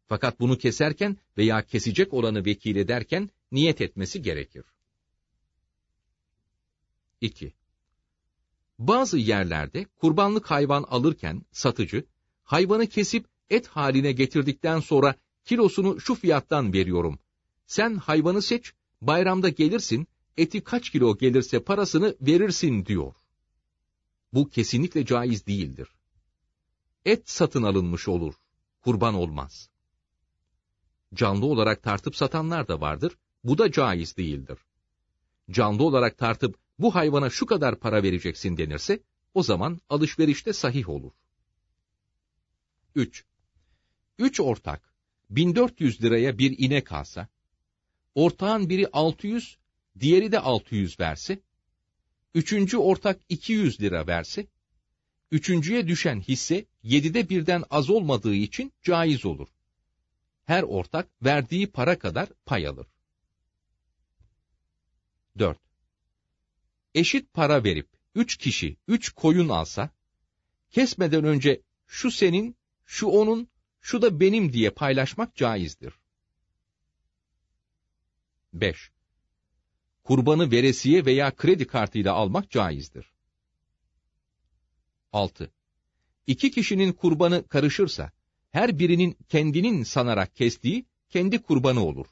[0.07, 4.64] Fakat bunu keserken veya kesecek olanı vekil ederken niyet etmesi gerekir.
[7.20, 7.54] 2.
[8.78, 12.04] Bazı yerlerde kurbanlık hayvan alırken satıcı,
[12.42, 17.18] hayvanı kesip et haline getirdikten sonra kilosunu şu fiyattan veriyorum.
[17.66, 23.14] Sen hayvanı seç, bayramda gelirsin, eti kaç kilo gelirse parasını verirsin diyor.
[24.33, 25.88] Bu kesinlikle caiz değildir.
[27.04, 28.34] Et satın alınmış olur,
[28.80, 29.70] kurban olmaz.
[31.14, 34.58] Canlı olarak tartıp satanlar da vardır, bu da caiz değildir.
[35.50, 39.02] Canlı olarak tartıp bu hayvana şu kadar para vereceksin denirse,
[39.34, 41.12] o zaman alışverişte sahih olur.
[42.94, 43.24] 3.
[44.18, 44.94] Üç ortak,
[45.30, 47.28] 1400 liraya bir inek alsa,
[48.14, 49.58] ortağın biri 600,
[50.00, 51.40] diğeri de 600 verse,
[52.34, 54.46] üçüncü ortak 200 lira verse,
[55.30, 59.48] üçüncüye düşen hisse yedide birden az olmadığı için caiz olur.
[60.44, 62.87] Her ortak verdiği para kadar pay alır.
[65.38, 65.58] 4.
[66.94, 69.90] Eşit para verip üç kişi üç koyun alsa,
[70.70, 73.48] kesmeden önce şu senin, şu onun,
[73.80, 75.94] şu da benim diye paylaşmak caizdir.
[78.52, 78.90] 5.
[80.04, 83.13] Kurbanı veresiye veya kredi kartıyla almak caizdir.
[85.14, 85.53] 6.
[86.27, 88.12] İki kişinin kurbanı karışırsa,
[88.50, 92.07] her birinin kendinin sanarak kestiği kendi kurbanı olur.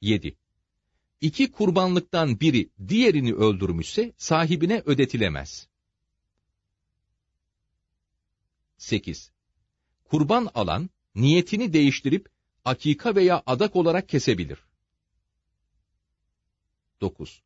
[0.00, 0.36] 7.
[1.20, 5.68] İki kurbanlıktan biri diğerini öldürmüşse sahibine ödetilemez.
[8.78, 9.32] 8.
[10.04, 12.28] Kurban alan, niyetini değiştirip
[12.64, 14.58] akika veya adak olarak kesebilir.
[17.00, 17.42] 9.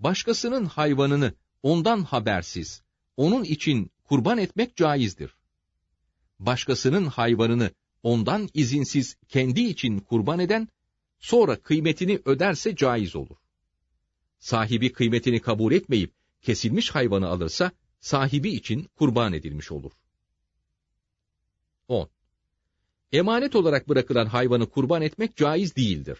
[0.00, 2.82] Başkasının hayvanını ondan habersiz,
[3.16, 5.34] onun için kurban etmek caizdir.
[6.38, 7.70] Başkasının hayvanını
[8.02, 10.68] ondan izinsiz kendi için kurban eden,
[11.18, 13.36] sonra kıymetini öderse caiz olur.
[14.38, 19.92] Sahibi kıymetini kabul etmeyip kesilmiş hayvanı alırsa, sahibi için kurban edilmiş olur.
[21.88, 22.10] 10.
[23.12, 26.18] Emanet olarak bırakılan hayvanı kurban etmek caiz değildir.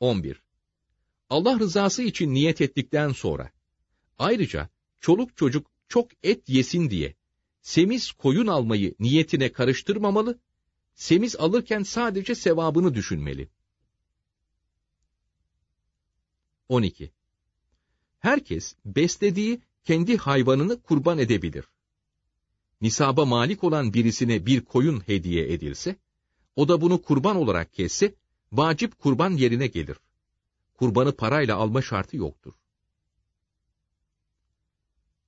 [0.00, 0.43] 11.
[1.30, 3.50] Allah rızası için niyet ettikten sonra,
[4.18, 4.68] ayrıca
[5.00, 7.14] çoluk çocuk çok et yesin diye,
[7.62, 10.38] semiz koyun almayı niyetine karıştırmamalı,
[10.94, 13.48] semiz alırken sadece sevabını düşünmeli.
[16.68, 17.12] 12.
[18.18, 21.64] Herkes beslediği kendi hayvanını kurban edebilir
[22.84, 25.96] nisaba malik olan birisine bir koyun hediye edilse,
[26.56, 28.14] o da bunu kurban olarak kesse,
[28.52, 29.96] vacip kurban yerine gelir.
[30.74, 32.52] Kurbanı parayla alma şartı yoktur.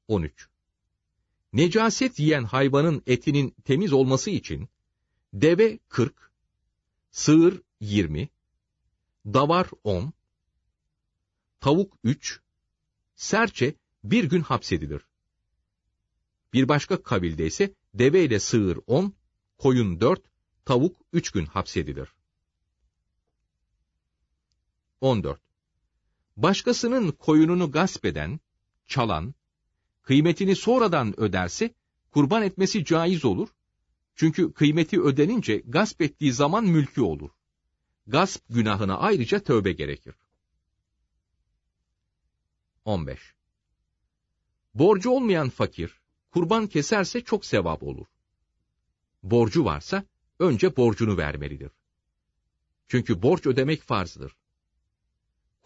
[0.09, 0.48] 13.
[1.52, 4.68] Necaset yiyen hayvanın etinin temiz olması için,
[5.35, 6.32] deve 40,
[7.11, 8.28] sığır 20,
[9.26, 10.12] davar 10,
[11.61, 12.40] tavuk 3,
[13.16, 15.02] serçe bir gün hapsedilir.
[16.52, 19.14] Bir başka kabilde ise deve ile sığır on,
[19.59, 20.22] koyun dört,
[20.64, 22.09] tavuk üç gün hapsedilir.
[25.00, 25.40] 14.
[26.37, 28.40] Başkasının koyununu gasp eden,
[28.87, 29.35] çalan,
[30.02, 31.74] kıymetini sonradan öderse,
[32.11, 33.48] kurban etmesi caiz olur.
[34.14, 37.30] Çünkü kıymeti ödenince gasp ettiği zaman mülkü olur.
[38.06, 40.14] Gasp günahına ayrıca tövbe gerekir.
[42.85, 43.35] 15.
[44.74, 48.06] Borcu olmayan fakir, kurban keserse çok sevap olur.
[49.22, 50.04] Borcu varsa
[50.38, 51.72] önce borcunu vermelidir.
[52.88, 54.37] Çünkü borç ödemek farzdır.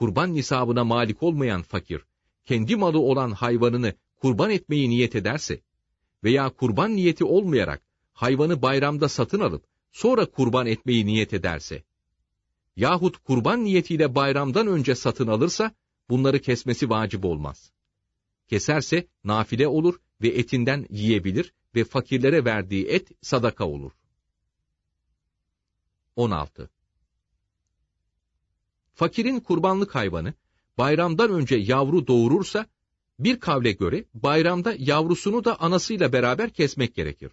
[0.01, 2.05] Kurban nisabına malik olmayan fakir,
[2.45, 5.61] kendi malı olan hayvanını kurban etmeyi niyet ederse
[6.25, 7.83] veya kurban niyeti olmayarak
[8.13, 11.85] hayvanı bayramda satın alıp sonra kurban etmeyi niyet ederse
[12.77, 15.75] yahut kurban niyetiyle bayramdan önce satın alırsa
[16.09, 17.73] bunları kesmesi vacip olmaz.
[18.49, 23.93] Keserse nafile olur ve etinden yiyebilir ve fakirlere verdiği et sadaka olur.
[26.17, 26.71] 16.
[29.01, 30.35] Fakirin kurbanlık hayvanı
[30.79, 32.67] bayramdan önce yavru doğurursa
[33.19, 37.33] bir kavle göre bayramda yavrusunu da anasıyla beraber kesmek gerekir.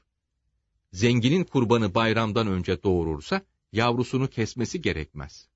[0.92, 5.48] Zenginin kurbanı bayramdan önce doğurursa yavrusunu kesmesi gerekmez.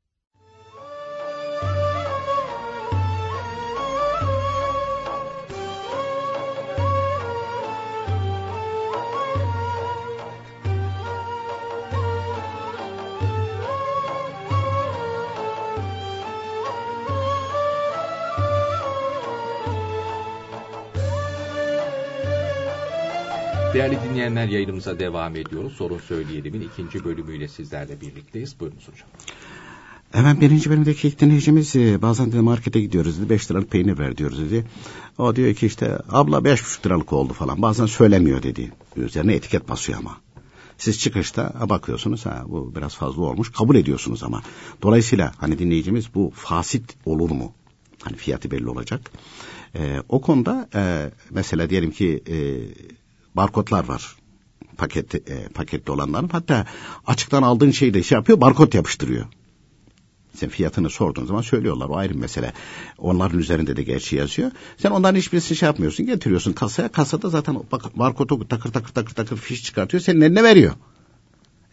[23.81, 25.73] Değerli dinleyenler yayınımıza devam ediyoruz.
[25.73, 28.59] Sorun Söyleyelim'in ikinci bölümüyle sizlerle birlikteyiz.
[28.59, 29.07] Buyurunuz hocam.
[30.11, 33.29] Hemen birinci bölümdeki ilk dinleyicimiz e, bazen de markete gidiyoruz dedi.
[33.29, 34.65] Beş liralık peynir ver diyoruz dedi.
[35.17, 37.61] O diyor ki işte abla beş buçuk liralık oldu falan.
[37.61, 38.71] Bazen söylemiyor dedi.
[38.95, 40.17] Üzerine etiket basıyor ama.
[40.77, 44.41] Siz çıkışta bakıyorsunuz ha bu biraz fazla olmuş kabul ediyorsunuz ama.
[44.81, 47.53] Dolayısıyla hani dinleyicimiz bu fasit olur mu?
[48.03, 49.11] Hani fiyatı belli olacak.
[49.75, 52.37] Ee, o konuda e, mesela diyelim ki e,
[53.35, 54.15] barkodlar var.
[54.77, 56.65] Paket, e, paketli olanların hatta
[57.07, 59.25] açıktan aldığın şeyi de şey yapıyor barkod yapıştırıyor.
[60.35, 61.89] Sen fiyatını sorduğun zaman söylüyorlar.
[61.89, 62.53] O ayrı bir mesele.
[62.97, 64.51] Onların üzerinde de gerçi yazıyor.
[64.77, 66.05] Sen onların hiçbirisini şey yapmıyorsun.
[66.05, 66.87] Getiriyorsun kasaya.
[66.87, 70.03] Kasada zaten bak, barkodu takır takır takır takır fiş çıkartıyor.
[70.03, 70.73] Senin eline veriyor.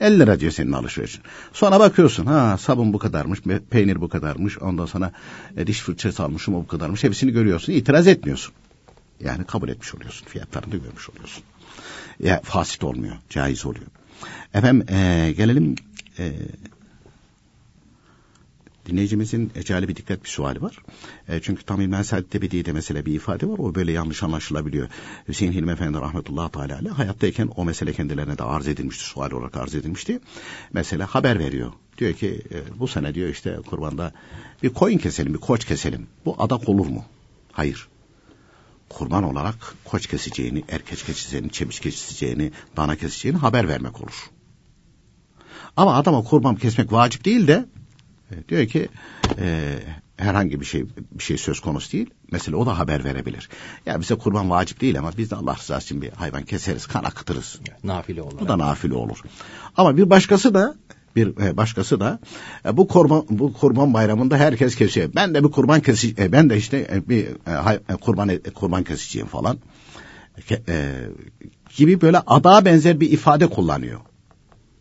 [0.00, 1.22] 50 lira diyor senin alışverişin.
[1.52, 3.40] Sonra bakıyorsun ha sabun bu kadarmış,
[3.70, 5.12] peynir bu kadarmış, ondan sonra
[5.56, 7.04] e, diş fırçası almışım o bu kadarmış.
[7.04, 8.54] Hepsini görüyorsun, itiraz etmiyorsun.
[9.20, 11.44] Yani kabul etmiş oluyorsun, fiyatlarını da görmüş oluyorsun.
[12.20, 13.86] Ya fasit olmuyor, caiz oluyor.
[14.54, 15.74] Efendim e, gelelim
[16.18, 16.32] e,
[18.86, 20.78] dinleyicimizin ecali bir dikkat bir suali var.
[21.28, 23.58] E, çünkü tam İlmen Said Tebedi'de mesela bir ifade var.
[23.58, 24.88] O böyle yanlış anlaşılabiliyor.
[25.28, 29.04] Hüseyin Hilmi Efendi rahmetullahi teala aleyh hayattayken o mesele kendilerine de arz edilmişti.
[29.04, 30.20] Sual olarak arz edilmişti.
[30.72, 31.72] Mesela haber veriyor.
[31.98, 34.12] Diyor ki e, bu sene diyor işte kurbanda
[34.62, 36.06] bir koyun keselim, bir koç keselim.
[36.24, 37.04] Bu adak olur mu?
[37.52, 37.88] Hayır.
[38.88, 44.30] Kurban olarak koç keseceğini, erkeç keseceğini, çemiş keseceğini, dana keseceğini haber vermek olur.
[45.76, 47.66] Ama adama kurban kesmek vacip değil de
[48.30, 48.88] e, diyor ki
[49.38, 49.78] e,
[50.16, 52.10] herhangi bir şey bir şey söz konusu değil.
[52.32, 53.48] Mesela o da haber verebilir.
[53.86, 57.04] Ya bize kurban vacip değil ama biz de Allah rızası için bir hayvan keseriz, kan
[57.04, 57.60] akıtırız.
[57.84, 58.40] Nafile olur.
[58.40, 59.22] Bu da nafile olur.
[59.76, 60.74] Ama bir başkası da
[61.16, 62.18] bir e, başkası da
[62.64, 65.10] e, bu kurban bu kurban bayramında herkes kesiyor.
[65.14, 67.26] Ben de bir kurban kesi ben de işte bir
[68.00, 69.58] kurban kurban keseceğim falan.
[71.76, 74.00] gibi böyle ada benzer bir ifade kullanıyor.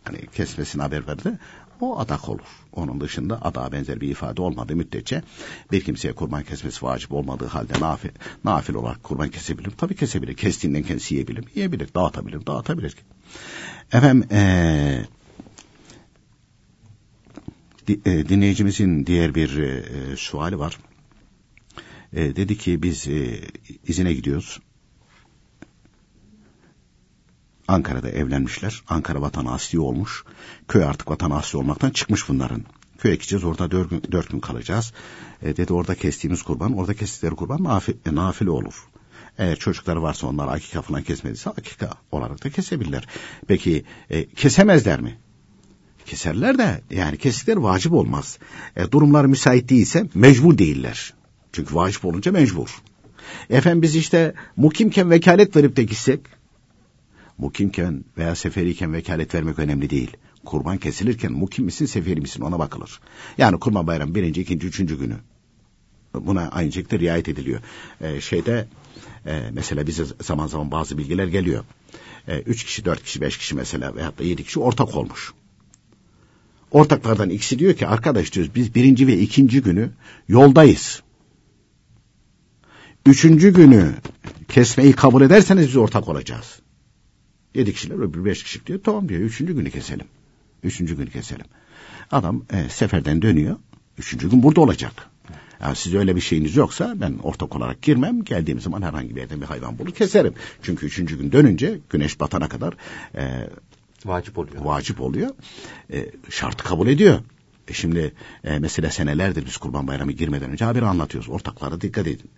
[0.04, 1.40] Hani kesmesini haber verdi
[1.82, 2.48] o adak olur.
[2.74, 5.24] Onun dışında ada benzer bir ifade olmadığı müddetçe
[5.72, 8.10] bir kimseye kurban kesmesi vacip olmadığı halde nafil,
[8.44, 9.72] nafil olarak kurban kesebilir.
[9.72, 10.34] Tabi kesebilir.
[10.34, 11.46] Kestiğinden kendisi yiyebilir.
[11.56, 11.90] Yiyebilir.
[11.96, 12.46] Dağıtabilir.
[12.46, 12.96] Dağıtabilir.
[13.94, 15.06] Efendim ee,
[17.88, 19.84] dinleyicimizin diğer bir e,
[20.16, 20.78] suali var.
[22.14, 23.42] E, dedi ki biz e,
[23.88, 24.60] izine gidiyoruz.
[27.68, 28.84] Ankara'da evlenmişler.
[28.88, 30.24] Ankara vatan asli olmuş.
[30.68, 32.64] Köy artık vatan asli olmaktan çıkmış bunların.
[32.98, 34.94] Köye gideceğiz orada dört gün, dört gün kalacağız.
[35.42, 38.88] E, dedi orada kestiğimiz kurban, orada kestikleri kurban nafil, e, nafile olur.
[39.38, 43.08] Eğer çocukları varsa onlar akika falan kesmediyse akika olarak da kesebilirler.
[43.48, 45.18] Peki e, kesemezler mi?
[46.08, 48.40] Keserler de yani kestikleri vacip olmaz.
[48.76, 51.14] E, durumlar müsait değilse mecbur değiller.
[51.52, 52.82] Çünkü vacip olunca mecbur.
[53.50, 56.20] Efendim biz işte mukimken vekalet verip de gitsek
[57.38, 60.18] Mukimken veya seferiyken vekalet vermek önemli değil.
[60.46, 63.00] Kurban kesilirken mukim misin seferi misin ona bakılır.
[63.38, 65.16] Yani kurban bayramı birinci, ikinci, üçüncü günü.
[66.14, 67.62] Buna aynı şekilde riayet ediliyor.
[68.02, 68.68] Ee, şeyde
[69.26, 71.64] e, mesela bize zaman zaman bazı bilgiler geliyor.
[72.28, 75.34] E, üç kişi, dört kişi, beş kişi mesela veyahut da yedi kişi ortak olmuş.
[76.72, 79.90] Ortaklardan ikisi diyor ki arkadaş diyoruz biz birinci ve ikinci günü
[80.28, 81.02] yoldayız.
[83.06, 83.94] Üçüncü günü
[84.48, 86.60] kesmeyi kabul ederseniz biz ortak olacağız.
[87.56, 88.80] Yedi kişiler öbür beş kişi diyor.
[88.84, 89.22] Tamam diyor.
[89.22, 90.08] Üçüncü günü keselim.
[90.64, 91.46] Üçüncü günü keselim.
[92.12, 93.56] Adam e, seferden dönüyor.
[93.98, 95.10] Üçüncü gün burada olacak.
[95.62, 98.24] Yani siz öyle bir şeyiniz yoksa ben ortak olarak girmem.
[98.24, 100.34] Geldiğim zaman herhangi bir yerden bir hayvan bulur keserim.
[100.62, 102.74] Çünkü üçüncü gün dönünce güneş batana kadar
[103.16, 103.50] e,
[104.06, 104.66] vacip oluyor.
[104.66, 105.30] Vacip oluyor.
[105.94, 107.20] E, şartı kabul ediyor.
[107.68, 111.30] E şimdi e, mesela senelerdir biz Kurban Bayramı girmeden önce haberi anlatıyoruz.
[111.30, 112.30] Ortaklara dikkat edin.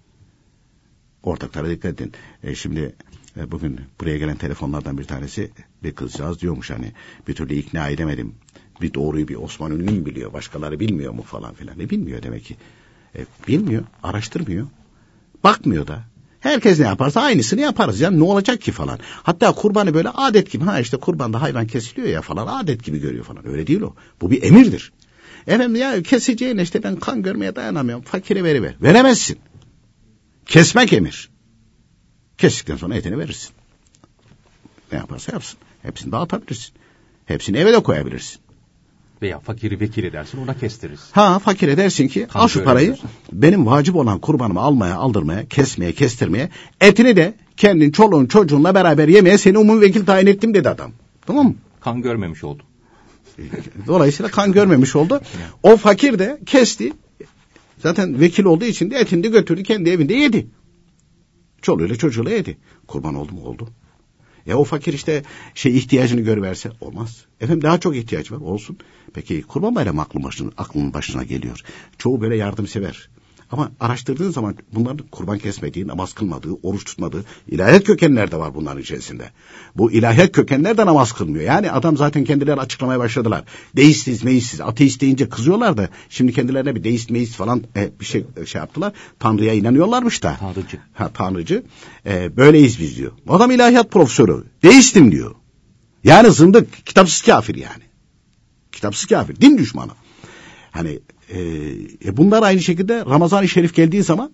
[1.23, 2.13] Ortaklara dikkat edin.
[2.43, 2.95] E, şimdi
[3.37, 5.51] e, bugün buraya gelen telefonlardan bir tanesi
[5.83, 6.91] bir kızcağız diyormuş hani
[7.27, 8.35] bir türlü ikna edemedim.
[8.81, 11.79] Bir doğruyu bir Osman Ünlü mü biliyor başkaları bilmiyor mu falan filan.
[11.79, 12.55] Ne bilmiyor demek ki.
[13.15, 14.67] E, bilmiyor araştırmıyor.
[15.43, 16.03] Bakmıyor da.
[16.39, 18.99] Herkes ne yaparsa aynısını yaparız ya ne olacak ki falan.
[19.23, 23.25] Hatta kurbanı böyle adet gibi ha işte kurbanda hayvan kesiliyor ya falan adet gibi görüyor
[23.25, 23.47] falan.
[23.47, 23.95] Öyle değil o.
[24.21, 24.91] Bu bir emirdir.
[25.47, 28.03] Efendim ya keseceğine işte ben kan görmeye dayanamıyorum.
[28.03, 28.75] Fakire veriver.
[28.81, 29.39] Veremezsin.
[30.45, 31.29] Kesmek emir.
[32.37, 33.51] Kestikten sonra etini verirsin.
[34.91, 35.59] Ne yaparsa yapsın.
[35.81, 36.73] Hepsini dağıtabilirsin.
[37.25, 38.41] Hepsini eve de koyabilirsin.
[39.21, 40.99] Veya fakiri vekil edersin ona kestiririz.
[41.11, 43.09] Ha fakir edersin ki kan al şu parayı edersin.
[43.31, 46.49] benim vacip olan kurbanımı almaya, aldırmaya, kesmeye, kestirmeye,
[46.81, 50.91] etini de kendin çoluğun çocuğunla beraber yemeye seni umum vekil tayin ettim dedi adam.
[51.25, 51.55] Tamam mı?
[51.81, 52.63] Kan görmemiş oldu.
[53.87, 55.21] Dolayısıyla kan görmemiş oldu.
[55.63, 56.93] O fakir de kesti.
[57.77, 60.47] Zaten vekil olduğu için de etini de götürdü kendi evinde yedi.
[61.61, 62.57] Çoluğuyla çocuğuyla yedi.
[62.87, 63.69] Kurban oldu mu oldu.
[64.45, 65.23] Ya o fakir işte
[65.55, 67.25] şey ihtiyacını görüverse olmaz.
[67.41, 68.77] Efendim daha çok ihtiyaç var olsun.
[69.13, 71.61] Peki kurban bayramı aklın başına, aklın başına geliyor.
[71.97, 73.09] Çoğu böyle yardımsever.
[73.51, 78.81] Ama araştırdığın zaman bunların kurban kesmediği, namaz kılmadığı, oruç tutmadığı ilahiyat kökenler de var bunların
[78.81, 79.31] içerisinde.
[79.75, 81.45] Bu ilahiyat kökenler de namaz kılmıyor.
[81.45, 83.43] Yani adam zaten kendileri açıklamaya başladılar.
[83.75, 88.25] Deistiz, meistiz, ateist deyince kızıyorlar da şimdi kendilerine bir deist, meist falan e, bir şey
[88.41, 88.93] e, şey yaptılar.
[89.19, 90.37] Tanrı'ya inanıyorlarmış da.
[90.39, 90.77] Tanrıcı.
[90.93, 91.63] Ha, tanrıcı.
[92.05, 93.11] E, böyleyiz biz diyor.
[93.27, 94.43] Adam ilahiyat profesörü.
[94.63, 95.35] Deistim diyor.
[96.03, 97.83] Yani zındık, kitapsız kafir yani.
[98.71, 99.91] Kitapsız kafir, din düşmanı.
[100.71, 101.39] Hani e,
[102.05, 104.31] e bunlar aynı şekilde Ramazan-ı Şerif geldiği zaman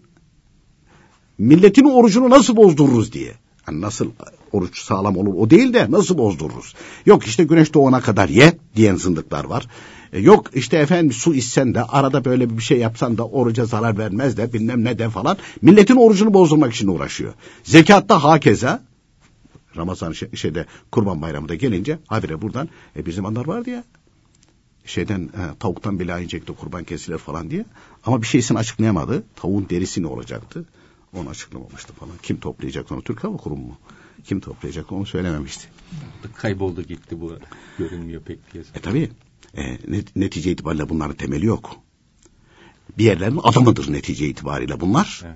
[1.37, 3.33] milletin orucunu nasıl bozdururuz diye.
[3.67, 4.11] Yani nasıl
[4.51, 6.75] oruç sağlam olur o değil de nasıl bozdururuz.
[7.05, 9.67] Yok işte güneş doğana kadar ye diyen zındıklar var.
[10.13, 13.97] E, yok işte efendim su içsen de arada böyle bir şey yapsan da oruca zarar
[13.97, 15.37] vermez de bilmem ne de falan.
[15.61, 17.33] Milletin orucunu bozdurmak için uğraşıyor.
[17.63, 18.83] Zekatta hakeza
[19.77, 23.83] Ramazan şeyde Kurban Bayramı'da gelince habire buradan e, bir zamanlar vardı ya
[24.85, 27.65] şeyden e, tavuktan bile inecekti kurban kesilir falan diye.
[28.05, 29.23] Ama bir şeysini açıklayamadı.
[29.35, 30.65] Tavuğun derisi ne olacaktı?
[31.13, 32.13] Onu açıklamamıştı falan.
[32.23, 33.01] Kim toplayacak onu?
[33.01, 33.77] Türk Hava Kurumu mu?
[34.23, 35.67] Kim toplayacak onu söylememişti.
[36.35, 37.33] Kayboldu gitti bu.
[37.77, 38.63] Görünmüyor pek diye.
[38.75, 39.11] E tabi.
[39.57, 39.77] E,
[40.15, 41.75] netice itibariyle bunların temeli yok.
[42.97, 45.21] Bir yerlerin adamıdır netice itibariyle bunlar.
[45.25, 45.35] Evet.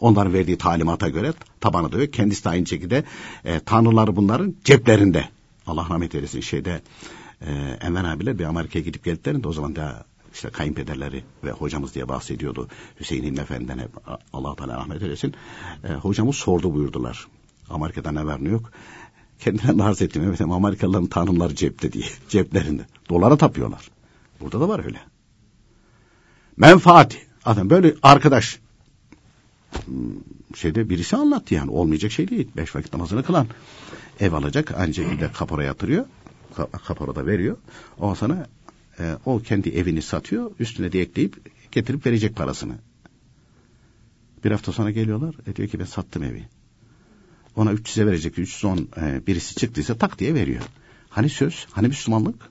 [0.00, 2.12] Onların verdiği talimata göre tabanı da yok.
[2.12, 3.04] Kendisi de aynı şekilde
[3.44, 5.28] e, tanrıları bunların ceplerinde.
[5.66, 6.82] Allah rahmet eylesin şeyde
[7.40, 12.08] e, Enver abiler bir Amerika'ya gidip geldiklerinde o zaman da işte kayınpederleri ve hocamız diye
[12.08, 12.68] bahsediyordu.
[13.00, 13.90] Hüseyin İlmi Efendi'den hep
[14.32, 15.34] Allah Teala rahmet eylesin.
[15.84, 17.26] E, hocamız sordu buyurdular.
[17.70, 18.70] Amerika'da ne var ne yok.
[19.38, 20.22] Kendine arz ettim.
[20.26, 22.04] Evet Amerikalıların tanrıları cepte diye.
[22.28, 22.86] Ceplerinde.
[23.08, 23.90] Dolara tapıyorlar.
[24.40, 25.00] Burada da var öyle.
[26.56, 27.18] Menfaati.
[27.44, 28.60] Adam böyle arkadaş
[29.84, 29.94] hmm,
[30.54, 32.48] şeyde birisi anlattı yani olmayacak şey değil.
[32.56, 33.46] Beş vakit namazını kılan
[34.20, 36.06] ev alacak aynı şekilde kapora yatırıyor
[36.86, 37.56] kaparada veriyor.
[37.98, 38.46] O sana
[38.98, 40.50] e, o kendi evini satıyor.
[40.60, 42.74] Üstüne de ekleyip getirip verecek parasını.
[44.44, 45.34] Bir hafta sonra geliyorlar.
[45.46, 46.44] E diyor ki ben sattım evi.
[47.56, 48.38] Ona 300'e verecek.
[48.38, 50.62] 310 e, birisi çıktıysa tak diye veriyor.
[51.08, 51.66] Hani söz?
[51.70, 52.50] Hani Müslümanlık?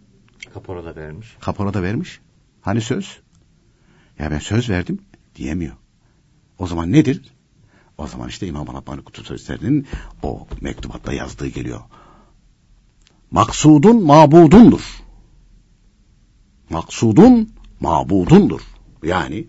[0.53, 1.35] Kaporada vermiş.
[1.39, 2.19] Kaporada vermiş.
[2.61, 3.19] Hani söz?
[4.19, 4.99] Ya ben söz verdim
[5.35, 5.75] diyemiyor.
[6.57, 7.21] O zaman nedir?
[7.97, 9.87] O zaman işte İmam Rabbani Kutu Sözleri'nin
[10.23, 11.81] o mektubatta yazdığı geliyor
[13.35, 14.81] maksudun mabudundur.
[16.69, 18.61] Maksudun mabudundur.
[19.03, 19.45] Yani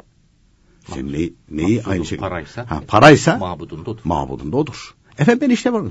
[0.94, 4.00] sen ne, neyi aynı şey paraysa, ha, paraysa mabudunda odur.
[4.04, 4.94] Mabudunda odur.
[5.18, 5.84] Efendim ben işte var.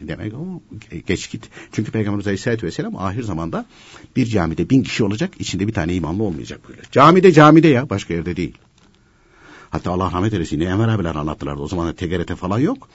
[0.00, 0.62] Demek o
[1.06, 1.48] geç git.
[1.72, 3.66] Çünkü Peygamberimiz Aleyhisselatü Vesselam ahir zamanda
[4.16, 5.30] bir camide bin kişi olacak.
[5.38, 6.80] içinde bir tane imanlı olmayacak böyle.
[6.92, 8.58] Camide camide ya başka yerde değil.
[9.72, 11.56] Hatta Allah rahmet eylesin yine Enver abiler anlattılar.
[11.56, 12.88] O zaman TGRT falan yok.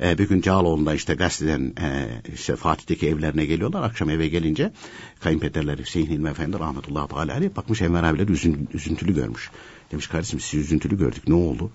[0.00, 3.82] E, bir gün Cağaloğlu'nda işte gazeteden e, işte Fatih'teki evlerine geliyorlar.
[3.82, 4.72] Akşam eve gelince
[5.20, 9.50] kayınpederler Hüseyin Hilmi Efendi rahmetullahi teala aleyh bakmış Enver abiler üzün, üzüntülü görmüş.
[9.92, 11.70] Demiş kardeşim siz üzüntülü gördük ne oldu?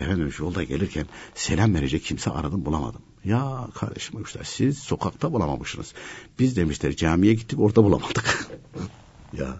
[0.00, 3.02] Efendim demiş yolda gelirken selam verecek kimse aradım bulamadım.
[3.24, 5.94] Ya kardeşim demişler siz sokakta bulamamışsınız.
[6.38, 8.48] Biz demişler camiye gittik orada bulamadık.
[9.38, 9.56] ya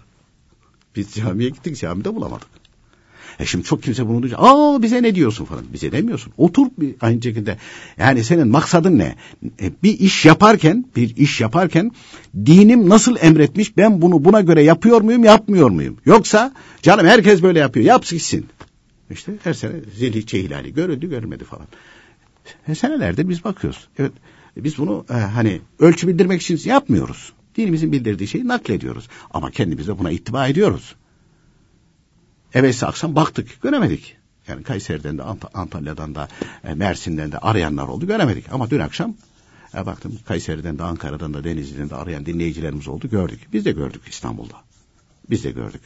[0.96, 2.61] biz camiye gittik camide bulamadık.
[3.40, 4.40] E şimdi çok kimse bunu duyacak.
[4.42, 5.64] Aa bize ne diyorsun falan.
[5.72, 6.32] Bize demiyorsun.
[6.36, 7.56] Otur bir aynı şekilde.
[7.98, 9.14] Yani senin maksadın ne?
[9.60, 11.90] E, bir iş yaparken, bir iş yaparken
[12.46, 13.76] dinim nasıl emretmiş?
[13.76, 15.96] Ben bunu buna göre yapıyor muyum, yapmıyor muyum?
[16.06, 16.52] Yoksa
[16.82, 17.86] canım herkes böyle yapıyor.
[17.86, 18.46] Yapsın gitsin.
[19.10, 21.66] İşte her sene zilhicce hilali görüldü görülmedi falan.
[22.68, 23.88] E, senelerdir biz bakıyoruz.
[23.98, 24.12] Evet
[24.56, 27.32] biz bunu e, hani ölçü bildirmek için yapmıyoruz.
[27.56, 29.08] Dinimizin bildirdiği şeyi naklediyoruz.
[29.30, 30.94] Ama kendimiz de buna ittiba ediyoruz.
[32.54, 34.16] Evvelsi akşam baktık göremedik.
[34.48, 36.28] Yani Kayseri'den de Ant Antalya'dan da
[36.64, 38.52] e, Mersin'den de arayanlar oldu göremedik.
[38.52, 39.14] Ama dün akşam
[39.74, 43.40] e, baktım Kayseri'den de Ankara'dan da Denizli'den de arayan dinleyicilerimiz oldu gördük.
[43.52, 44.54] Biz de gördük İstanbul'da.
[45.30, 45.82] Biz de gördük.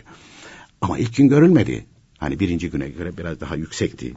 [0.81, 1.87] Ama ilk gün görülmedi.
[2.19, 4.15] Hani birinci güne göre biraz daha yüksekti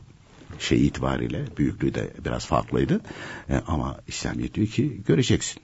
[0.59, 3.01] şey itibariyle büyüklüğü de biraz farklıydı.
[3.49, 5.61] E, ama İslamiyet diyor ki göreceksin.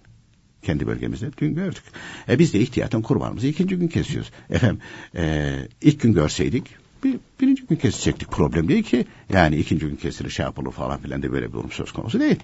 [0.65, 1.83] Kendi bölgemizde dün gördük.
[2.29, 4.31] E biz de ihtiyaten kurbanımızı ikinci gün kesiyoruz.
[4.49, 4.79] Efendim
[5.15, 6.65] e, ilk gün görseydik
[7.03, 8.31] bir, birinci gün kesecektik.
[8.31, 9.05] Problem değil ki.
[9.33, 12.39] Yani ikinci gün kesilir şey yapılır falan filan da böyle bir durum söz konusu değil.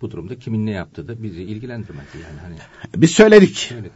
[0.00, 2.40] Bu durumda kimin ne yaptığı da bizi ilgilendirmedi yani.
[2.42, 2.56] Hani...
[2.96, 3.56] Biz söyledik.
[3.56, 3.92] söyledik.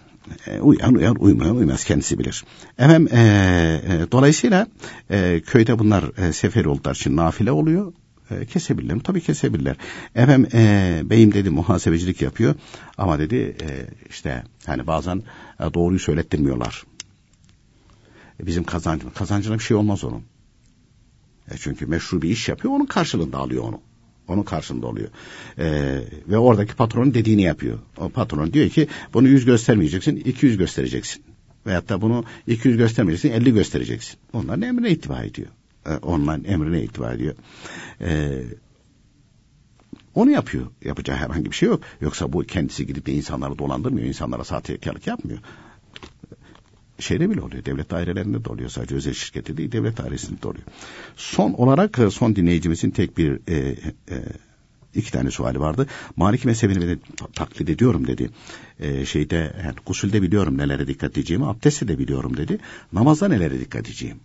[0.47, 2.45] E, uyan uyan uymayan uymaz kendisi bilir.
[2.79, 4.67] Efendim e, e, dolayısıyla
[5.11, 7.93] e, köyde bunlar e, seferi olduklar için nafile oluyor.
[8.31, 9.03] E, kesebilirler mi?
[9.03, 9.77] Tabii kesebilirler.
[10.15, 12.55] Efendim e, beyim dedi muhasebecilik yapıyor
[12.99, 15.23] ama dedi e, işte hani bazen
[15.61, 16.85] e, doğruyu söylettirmiyorlar.
[18.41, 20.23] E, bizim kazancımız, kazancına bir şey olmaz onun.
[21.51, 23.81] E, çünkü meşru bir iş yapıyor onun karşılığında alıyor onu.
[24.29, 25.09] Onun karşında oluyor.
[25.59, 27.79] Ee, ve oradaki patronun dediğini yapıyor.
[27.97, 31.23] O patron diyor ki bunu 100 göstermeyeceksin, 200 göstereceksin.
[31.67, 34.17] Veyahut da bunu 200 göstermeyeceksin, 50 göstereceksin.
[34.33, 35.49] Onların emrine ittiba ediyor.
[35.87, 37.35] Ee, onların emrine ittiba ediyor.
[38.01, 38.43] Ee,
[40.15, 40.67] onu yapıyor.
[40.85, 41.83] Yapacağı herhangi bir şey yok.
[42.01, 44.07] Yoksa bu kendisi gidip de insanları dolandırmıyor.
[44.07, 45.39] insanlara sahtekarlık yapmıyor.
[46.99, 47.65] Şeyde bile oluyor.
[47.65, 48.69] Devlet dairelerinde de oluyor.
[48.71, 50.65] Sadece özel şirkette değil devlet dairesinde de oluyor.
[51.17, 53.57] Son olarak e, son dinleyicimizin tek bir e,
[54.11, 54.23] e,
[54.95, 55.87] iki tane suali vardı.
[56.17, 58.31] Maliki mezhebini ben taklit ediyorum dedi.
[58.81, 62.59] E, şeyde yani gusülde biliyorum nelere dikkat edeceğimi, abdestte de biliyorum dedi.
[62.93, 64.21] Namazda nelere dikkat edeceğim.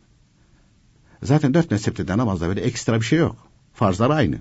[1.23, 3.35] Zaten dört mezhepte de namazda böyle ekstra bir şey yok.
[3.73, 4.35] Farzlar aynı.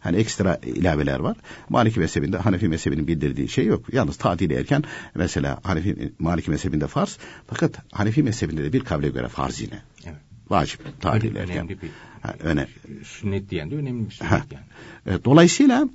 [0.00, 1.36] Hani ekstra ilaveler var.
[1.68, 3.92] Maliki mezhebinde Hanefi mezhebinin bildirdiği şey yok.
[3.94, 4.84] Yalnız tadil erken
[5.14, 9.82] mesela Hanefi Maliki mezhebinde farz fakat Hanefi mezhebinde de bir kavle göre farz yine.
[10.04, 10.16] Evet.
[10.50, 11.56] Vacip Önemli, erken.
[11.56, 11.90] önemli bir
[12.22, 12.66] Ha, öne,
[13.04, 14.36] sünnet diyen de önemli bir Ha.
[14.40, 15.16] sünnet yani.
[15.18, 15.88] e, dolayısıyla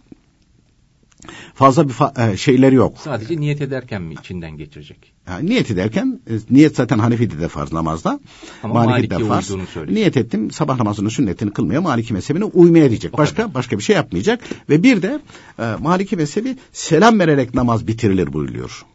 [1.54, 2.98] fazla bir fa- e, şeyleri yok.
[3.04, 5.14] Sadece niyet ederken mi içinden geçirecek?
[5.26, 8.20] Ha, niyet ederken e, niyet zaten Hanefi'de de farz namazda.
[8.64, 9.52] Ama Maliki'de Maliki'ye farz.
[9.52, 9.96] uyduğunu söylüyor.
[9.96, 13.14] Niyet ettim sabah namazının sünnetini kılmaya Maliki mezhebine uymaya diyecek.
[13.14, 13.54] O Başka kadar.
[13.54, 14.40] başka bir şey yapmayacak
[14.70, 15.20] ve bir de
[15.60, 18.86] e, Maliki mezhebi selam vererek namaz bitirilir buyuruyor.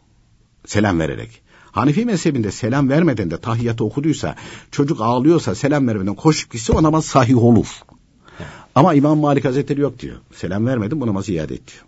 [0.65, 1.41] Selam vererek.
[1.71, 4.35] Hanefi mezhebinde selam vermeden de tahiyyatı okuduysa,
[4.71, 7.67] çocuk ağlıyorsa selam vermeden koşup gitse o namaz sahih olur.
[8.75, 10.15] Ama İmam Malik Hazretleri yok diyor.
[10.35, 11.83] Selam vermedim bu namazı iade et diyor.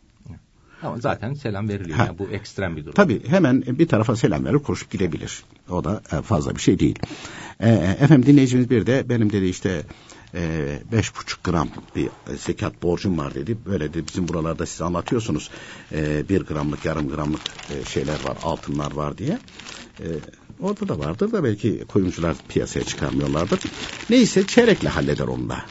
[0.86, 1.98] Ama zaten selam veriliyor.
[1.98, 2.06] Ha.
[2.06, 2.94] Yani bu ekstrem bir durum.
[2.94, 5.44] Tabii hemen bir tarafa selam verir koşup gidebilir.
[5.70, 7.00] O da e, fazla bir şey değil.
[7.60, 7.70] E,
[8.00, 9.82] efendim dinleyicimiz bir de benim dedi işte
[10.34, 10.42] e,
[10.92, 13.58] beş buçuk gram bir zekat borcum var dedi.
[13.66, 15.50] Böyle de bizim buralarda siz anlatıyorsunuz.
[16.30, 19.40] Bir gramlık yarım gramlık e, şeyler var altınlar var diye.
[20.60, 23.60] Orada da vardır da belki kuyumcular piyasaya çıkarmıyorlardır.
[24.10, 25.66] Neyse çeyrekle halleder onu da.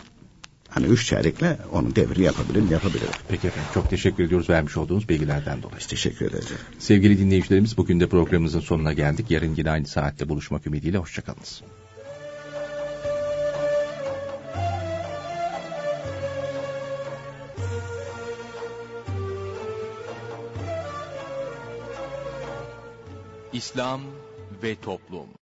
[0.75, 2.71] Hani üç çeyrekle onun devrini yapabilir?
[2.71, 3.09] Yapabilir.
[3.29, 5.79] Peki efendim çok teşekkür ediyoruz vermiş olduğunuz bilgilerden dolayı.
[5.81, 6.49] Biz teşekkür ederiz.
[6.79, 9.31] Sevgili dinleyicilerimiz bugün de programımızın sonuna geldik.
[9.31, 11.63] Yarın yine aynı saatte buluşmak ümidiyle hoşçakalınız.
[23.53, 24.01] İslam
[24.63, 25.29] ve Toplum